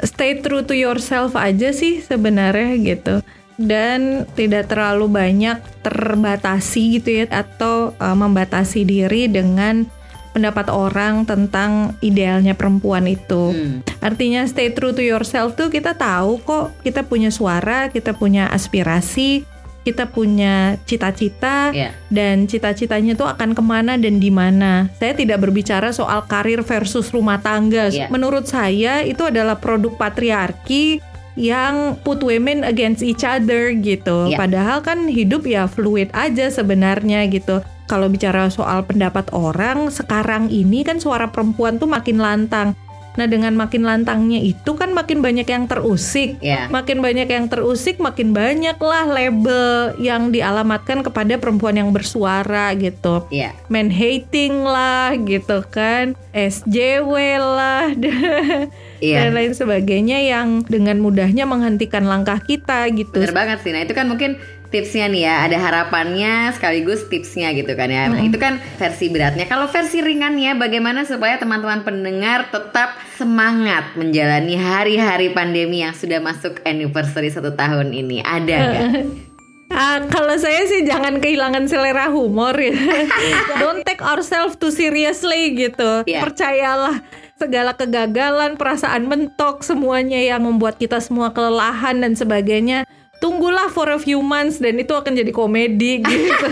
stay 0.03 0.43
true 0.43 0.59
to 0.67 0.75
yourself 0.75 1.39
aja 1.39 1.71
sih 1.71 2.03
sebenarnya 2.03 2.75
gitu 2.83 3.15
dan 3.55 4.27
tidak 4.35 4.67
terlalu 4.71 5.07
banyak 5.07 5.63
terbatasi 5.79 6.99
gitu 6.99 7.23
ya 7.23 7.25
atau 7.31 7.95
uh, 7.95 8.15
membatasi 8.15 8.83
diri 8.83 9.31
dengan 9.31 9.87
pendapat 10.35 10.67
orang 10.67 11.23
tentang 11.23 11.95
idealnya 12.03 12.59
perempuan 12.59 13.07
itu. 13.07 13.55
Hmm. 13.55 13.79
Artinya 14.03 14.43
stay 14.43 14.75
true 14.75 14.91
to 14.91 14.99
yourself 14.99 15.55
tuh 15.55 15.71
kita 15.71 15.95
tahu 15.95 16.43
kok 16.43 16.75
kita 16.83 17.07
punya 17.07 17.31
suara, 17.31 17.87
kita 17.87 18.11
punya 18.11 18.51
aspirasi 18.51 19.47
kita 19.85 20.09
punya 20.09 20.81
cita-cita 20.89 21.69
Iya. 21.69 21.93
dan 22.09 22.49
cita-citanya 22.49 23.13
tuh 23.13 23.29
akan 23.29 23.53
ke 23.53 23.61
mana 23.61 23.93
dan 24.01 24.17
di 24.17 24.33
mana. 24.33 24.89
Saya 24.97 25.13
tidak 25.13 25.45
berbicara 25.45 25.93
soal 25.93 26.25
karir 26.25 26.65
versus 26.65 27.13
rumah 27.13 27.37
tangga. 27.37 27.93
Iya. 27.93 28.09
Menurut 28.09 28.49
saya 28.49 29.05
itu 29.05 29.21
adalah 29.21 29.61
produk 29.61 29.93
patriarki 29.93 31.05
yang 31.35 31.99
put 32.01 32.23
women 32.23 32.63
against 32.63 33.03
each 33.03 33.27
other 33.27 33.75
gitu. 33.75 34.31
Iya. 34.31 34.39
Padahal 34.39 34.79
kan 34.81 35.07
hidup 35.11 35.43
ya 35.43 35.67
fluid 35.67 36.11
aja 36.15 36.47
sebenarnya 36.47 37.27
gitu. 37.27 37.61
Kalau 37.85 38.09
bicara 38.09 38.49
soal 38.49 38.81
pendapat 38.81 39.29
orang, 39.29 39.93
sekarang 39.93 40.49
ini 40.49 40.81
kan 40.81 40.97
suara 40.97 41.29
perempuan 41.29 41.77
tuh 41.77 41.85
makin 41.85 42.17
lantang. 42.17 42.73
Nah, 43.15 43.27
dengan 43.31 43.55
makin 43.55 43.87
lantangnya 43.87 44.43
itu 44.43 44.75
kan 44.75 44.91
makin 44.91 45.23
banyak 45.23 45.47
yang 45.47 45.65
terusik. 45.71 46.35
Iya. 46.43 46.67
Makin 46.67 46.99
banyak 46.99 47.27
yang 47.31 47.47
terusik, 47.47 47.97
makin 47.99 48.35
banyak 48.35 48.75
lah 48.75 49.07
label 49.07 49.95
yang 49.99 50.35
dialamatkan 50.35 50.99
kepada 50.99 51.39
perempuan 51.39 51.79
yang 51.79 51.95
bersuara 51.95 52.75
gitu. 52.75 53.23
Iya. 53.31 53.55
Man 53.71 53.87
hating 53.87 54.67
lah 54.67 55.15
gitu 55.15 55.63
kan, 55.71 56.19
SJW 56.35 57.39
lah 57.39 57.95
Iya. 59.03 59.27
dan 59.27 59.35
lain 59.35 59.53
sebagainya 59.53 60.23
yang 60.23 60.63
dengan 60.65 61.03
mudahnya 61.03 61.43
menghentikan 61.43 62.07
langkah 62.07 62.39
kita 62.39 62.87
gitu. 62.95 63.19
Bener 63.19 63.35
banget 63.35 63.59
sih. 63.63 63.71
Nah 63.75 63.83
itu 63.83 63.91
kan 63.91 64.07
mungkin 64.07 64.39
tipsnya 64.71 65.07
nih 65.07 65.23
ya. 65.27 65.35
Ada 65.47 65.57
harapannya 65.59 66.51
sekaligus 66.55 67.07
tipsnya 67.07 67.51
gitu 67.55 67.75
kan 67.75 67.91
ya. 67.91 68.11
Nah 68.11 68.23
itu 68.23 68.35
kan 68.39 68.59
versi 68.79 69.07
beratnya. 69.11 69.47
Kalau 69.47 69.67
versi 69.71 69.99
ringannya 70.03 70.55
bagaimana 70.55 71.03
supaya 71.03 71.39
teman-teman 71.39 71.83
pendengar 71.83 72.51
tetap 72.51 72.99
semangat 73.15 73.95
menjalani 73.95 74.55
hari-hari 74.59 75.31
pandemi 75.31 75.83
yang 75.83 75.95
sudah 75.95 76.19
masuk 76.19 76.59
anniversary 76.67 77.31
satu 77.31 77.55
tahun 77.55 77.95
ini. 77.95 78.23
Ada 78.23 78.55
nggak? 78.55 78.83
Ah, 79.65 79.97
kalau 80.07 80.37
saya 80.37 80.61
sih 80.69 80.85
jangan 80.85 81.17
kehilangan 81.17 81.65
selera 81.65 82.13
humor 82.13 82.53
ya. 82.53 82.77
Don't 83.59 83.81
take 83.81 83.99
ourselves 83.99 84.61
too 84.61 84.69
seriously 84.69 85.57
gitu. 85.57 86.05
Iya. 86.05 86.21
Percayalah 86.21 87.01
segala 87.35 87.75
kegagalan, 87.75 88.55
perasaan 88.55 89.11
mentok, 89.11 89.61
semuanya 89.61 90.19
yang 90.19 90.43
membuat 90.43 90.79
kita 90.79 91.03
semua 91.03 91.35
kelelahan 91.35 91.99
dan 91.99 92.15
sebagainya. 92.15 92.87
Tunggulah 93.19 93.71
for 93.71 93.91
a 93.91 93.99
few 93.99 94.19
months 94.23 94.59
dan 94.59 94.79
itu 94.79 94.91
akan 94.91 95.15
jadi 95.15 95.31
komedi 95.31 95.99
gitu. 96.03 96.47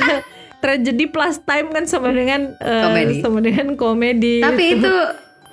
Tragedi 0.64 1.12
plus 1.12 1.44
time 1.44 1.76
kan 1.76 1.84
sama 1.84 2.16
dengan 2.16 2.56
eh, 2.56 2.84
Komedi. 2.88 3.16
sama 3.20 3.40
dengan 3.44 3.68
komedi. 3.76 4.40
Tapi 4.40 4.80
gitu. 4.80 4.88
itu 4.88 4.94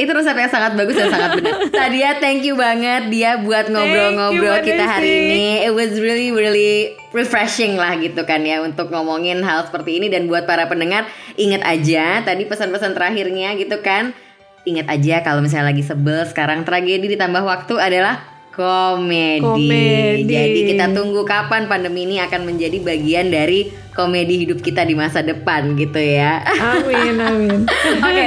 itu 0.01 0.11
resep 0.17 0.33
yang 0.33 0.49
sangat 0.49 0.73
bagus 0.81 0.97
dan 0.97 1.13
sangat 1.13 1.31
benar. 1.43 1.55
Sadia, 1.77 2.11
thank 2.23 2.41
you 2.47 2.55
banget 2.57 3.13
dia 3.13 3.37
buat 3.43 3.69
ngobrol-ngobrol 3.69 4.65
kita 4.65 4.87
hari 4.87 5.11
ini. 5.29 5.45
It 5.67 5.75
was 5.77 5.99
really 5.99 6.33
really 6.33 6.95
refreshing 7.13 7.75
lah 7.77 7.99
gitu 8.01 8.23
kan 8.23 8.47
ya 8.47 8.63
untuk 8.63 8.89
ngomongin 8.89 9.43
hal 9.45 9.67
seperti 9.67 9.99
ini 9.99 10.07
dan 10.09 10.31
buat 10.31 10.47
para 10.47 10.71
pendengar 10.71 11.11
ingat 11.37 11.67
aja 11.67 12.23
tadi 12.23 12.47
pesan-pesan 12.49 12.97
terakhirnya 12.97 13.59
gitu 13.61 13.83
kan. 13.83 14.17
Ingat 14.69 14.87
aja 14.93 15.25
kalau 15.25 15.41
misalnya 15.41 15.73
lagi 15.73 15.85
sebel 15.85 16.25
sekarang 16.29 16.69
tragedi 16.69 17.17
ditambah 17.17 17.41
waktu 17.41 17.75
adalah 17.81 18.21
komedi. 18.53 19.41
Komedi. 19.41 20.29
Jadi 20.29 20.61
kita 20.75 20.93
tunggu 20.93 21.25
kapan 21.25 21.65
pandemi 21.71 22.05
ini 22.05 22.21
akan 22.21 22.45
menjadi 22.45 22.77
bagian 22.83 23.33
dari 23.33 23.73
komedi 23.95 24.47
hidup 24.47 24.61
kita 24.61 24.85
di 24.85 24.93
masa 24.93 25.25
depan 25.25 25.75
gitu 25.81 25.97
ya. 25.97 26.45
Amin 26.45 27.17
amin. 27.19 27.59
Oke, 28.07 28.27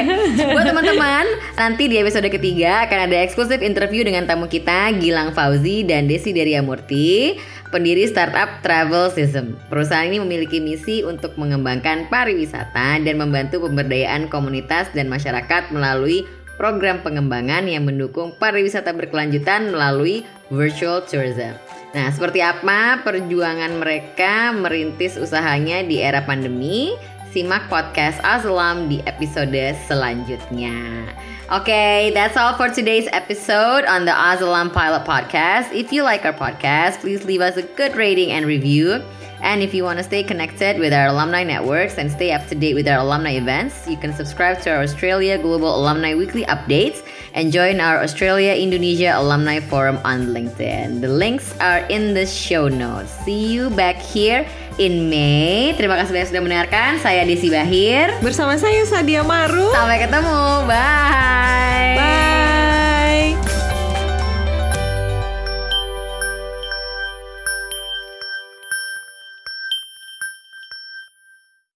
buat 0.54 0.66
teman-teman, 0.66 1.26
nanti 1.56 1.86
di 1.86 2.02
episode 2.02 2.28
ketiga 2.34 2.86
akan 2.90 3.10
ada 3.10 3.18
eksklusif 3.24 3.62
interview 3.62 4.02
dengan 4.02 4.26
tamu 4.26 4.50
kita 4.50 4.92
Gilang 4.98 5.32
Fauzi 5.38 5.86
dan 5.86 6.10
Desi 6.10 6.34
Deria 6.34 6.66
Murti, 6.66 7.38
pendiri 7.74 8.06
startup 8.06 8.62
Travel 8.62 9.10
System. 9.10 9.58
Perusahaan 9.74 10.06
ini 10.06 10.22
memiliki 10.22 10.62
misi 10.62 11.02
untuk 11.02 11.34
mengembangkan 11.42 12.06
pariwisata 12.06 13.02
dan 13.02 13.18
membantu 13.18 13.66
pemberdayaan 13.66 14.30
komunitas 14.30 14.94
dan 14.94 15.10
masyarakat 15.10 15.74
melalui 15.74 16.30
program 16.62 17.02
pengembangan 17.02 17.66
yang 17.66 17.90
mendukung 17.90 18.38
pariwisata 18.38 18.94
berkelanjutan 18.94 19.74
melalui 19.74 20.22
virtual 20.54 21.02
tourism. 21.02 21.58
Nah, 21.98 22.14
seperti 22.14 22.46
apa 22.46 23.02
perjuangan 23.02 23.82
mereka 23.82 24.54
merintis 24.54 25.18
usahanya 25.18 25.82
di 25.82 25.98
era 25.98 26.22
pandemi? 26.22 26.94
Simak 27.34 27.66
podcast 27.66 28.22
Azalam 28.22 28.86
di 28.86 29.02
episode 29.10 29.74
selanjutnya. 29.90 31.10
Okay, 31.54 32.10
that's 32.16 32.36
all 32.36 32.56
for 32.58 32.68
today's 32.68 33.08
episode 33.12 33.86
on 33.86 34.06
the 34.06 34.12
Azalam 34.12 34.74
Pilot 34.74 35.06
Podcast. 35.06 35.72
If 35.72 35.94
you 35.94 36.02
like 36.02 36.26
our 36.26 36.34
podcast, 36.34 37.02
please 37.02 37.26
leave 37.26 37.42
us 37.42 37.58
a 37.58 37.62
good 37.62 37.96
rating 37.96 38.32
and 38.32 38.48
review. 38.48 39.04
And 39.40 39.62
if 39.62 39.72
you 39.72 39.84
want 39.84 40.00
to 40.00 40.04
stay 40.04 40.24
connected 40.24 40.80
with 40.80 40.94
our 40.94 41.06
alumni 41.06 41.44
networks 41.44 42.00
and 42.00 42.12
stay 42.12 42.32
up 42.32 42.48
to 42.48 42.56
date 42.56 42.74
with 42.74 42.88
our 42.88 42.98
alumni 42.98 43.34
events, 43.34 43.88
you 43.88 43.98
can 43.98 44.14
subscribe 44.14 44.62
to 44.62 44.72
our 44.72 44.82
Australia 44.82 45.38
Global 45.38 45.80
Alumni 45.80 46.16
Weekly 46.16 46.44
updates 46.46 47.06
and 47.34 47.52
join 47.52 47.82
our 47.82 48.02
Australia 48.02 48.54
Indonesia 48.54 49.14
Alumni 49.18 49.60
Forum 49.60 50.00
on 50.06 50.34
LinkedIn. 50.34 51.02
The 51.02 51.10
links 51.10 51.54
are 51.60 51.86
in 51.90 52.14
the 52.14 52.26
show 52.26 52.70
notes. 52.70 53.12
See 53.26 53.52
you 53.52 53.70
back 53.74 53.98
here 53.98 54.46
in 54.78 55.10
May. 55.10 55.74
Terima 55.78 55.98
kasih 55.98 56.14
banyak 56.14 56.30
sudah 56.30 56.42
mendengarkan. 56.46 57.02
Saya 57.02 57.26
Desi 57.26 57.50
Bahir. 57.50 58.14
Bersama 58.22 58.58
saya 58.58 58.86
Sadia 58.86 59.26
Maru. 59.26 59.74
Sampai 59.74 60.02
ketemu. 60.02 60.70
Bye. 60.70 61.98
Bye. 61.98 63.63